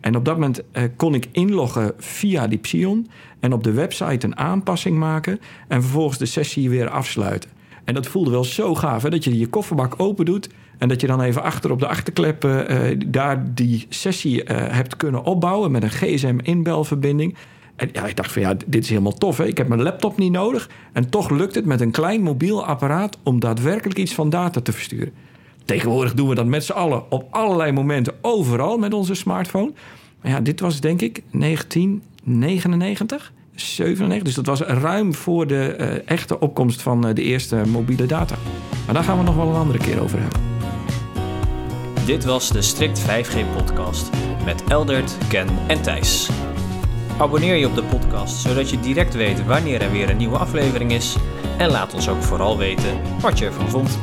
En 0.00 0.16
op 0.16 0.24
dat 0.24 0.34
moment 0.34 0.62
kon 0.96 1.14
ik 1.14 1.28
inloggen 1.32 1.92
via 1.96 2.46
die 2.46 2.58
Psion... 2.58 3.08
en 3.40 3.52
op 3.52 3.64
de 3.64 3.72
website 3.72 4.26
een 4.26 4.36
aanpassing 4.36 4.98
maken... 4.98 5.40
en 5.68 5.82
vervolgens 5.82 6.18
de 6.18 6.26
sessie 6.26 6.70
weer 6.70 6.88
afsluiten. 6.88 7.59
En 7.90 7.96
dat 7.96 8.06
voelde 8.06 8.30
wel 8.30 8.44
zo 8.44 8.74
gaaf, 8.74 9.02
hè? 9.02 9.10
dat 9.10 9.24
je 9.24 9.38
je 9.38 9.46
kofferbak 9.46 9.94
open 9.96 10.24
doet 10.24 10.48
En 10.78 10.88
dat 10.88 11.00
je 11.00 11.06
dan 11.06 11.20
even 11.20 11.42
achter 11.42 11.70
op 11.70 11.78
de 11.78 11.86
achterklep 11.86 12.44
eh, 12.44 12.98
daar 13.06 13.54
die 13.54 13.86
sessie 13.88 14.44
eh, 14.44 14.74
hebt 14.74 14.96
kunnen 14.96 15.24
opbouwen 15.24 15.70
met 15.70 15.82
een 15.82 15.90
GSM-inbelverbinding. 15.90 17.36
En 17.76 17.88
ja, 17.92 18.06
ik 18.06 18.16
dacht 18.16 18.32
van 18.32 18.42
ja, 18.42 18.54
dit 18.66 18.82
is 18.82 18.88
helemaal 18.88 19.12
tof. 19.12 19.36
Hè? 19.36 19.46
Ik 19.46 19.58
heb 19.58 19.68
mijn 19.68 19.82
laptop 19.82 20.18
niet 20.18 20.32
nodig. 20.32 20.70
En 20.92 21.08
toch 21.08 21.30
lukt 21.30 21.54
het 21.54 21.64
met 21.64 21.80
een 21.80 21.90
klein 21.90 22.22
mobiel 22.22 22.64
apparaat 22.64 23.18
om 23.22 23.40
daadwerkelijk 23.40 23.98
iets 23.98 24.14
van 24.14 24.30
data 24.30 24.60
te 24.60 24.72
versturen. 24.72 25.12
Tegenwoordig 25.64 26.14
doen 26.14 26.28
we 26.28 26.34
dat 26.34 26.46
met 26.46 26.64
z'n 26.64 26.72
allen 26.72 27.10
op 27.10 27.26
allerlei 27.30 27.72
momenten 27.72 28.14
overal 28.20 28.78
met 28.78 28.94
onze 28.94 29.14
smartphone. 29.14 29.72
Maar 30.22 30.32
ja, 30.32 30.40
dit 30.40 30.60
was 30.60 30.80
denk 30.80 31.00
ik 31.00 31.22
1999, 31.32 33.32
97. 33.66 34.22
Dus 34.22 34.34
dat 34.34 34.46
was 34.46 34.60
ruim 34.60 35.14
voor 35.14 35.46
de 35.46 35.66
eh, 35.66 35.98
echte 36.04 36.38
opkomst 36.38 36.82
van 36.82 37.06
eh, 37.06 37.14
de 37.14 37.22
eerste 37.22 37.62
mobiele 37.66 38.06
data. 38.06 38.34
Maar 38.84 38.94
daar 38.94 39.04
gaan 39.04 39.18
we 39.18 39.24
nog 39.24 39.36
wel 39.36 39.48
een 39.48 39.60
andere 39.60 39.78
keer 39.78 40.02
over 40.02 40.18
hebben. 40.20 40.40
Dit 42.04 42.24
was 42.24 42.48
de 42.48 42.62
Strict 42.62 43.00
5G-podcast 43.00 44.10
met 44.44 44.64
Eldert, 44.68 45.16
Ken 45.28 45.48
en 45.66 45.82
Thijs. 45.82 46.30
Abonneer 47.18 47.54
je 47.54 47.66
op 47.66 47.74
de 47.74 47.82
podcast 47.82 48.36
zodat 48.36 48.70
je 48.70 48.80
direct 48.80 49.14
weet 49.14 49.46
wanneer 49.46 49.82
er 49.82 49.90
weer 49.90 50.10
een 50.10 50.16
nieuwe 50.16 50.38
aflevering 50.38 50.92
is. 50.92 51.16
En 51.58 51.70
laat 51.70 51.94
ons 51.94 52.08
ook 52.08 52.22
vooral 52.22 52.58
weten 52.58 53.00
wat 53.20 53.38
je 53.38 53.44
ervan 53.44 53.68
vond. 53.68 53.98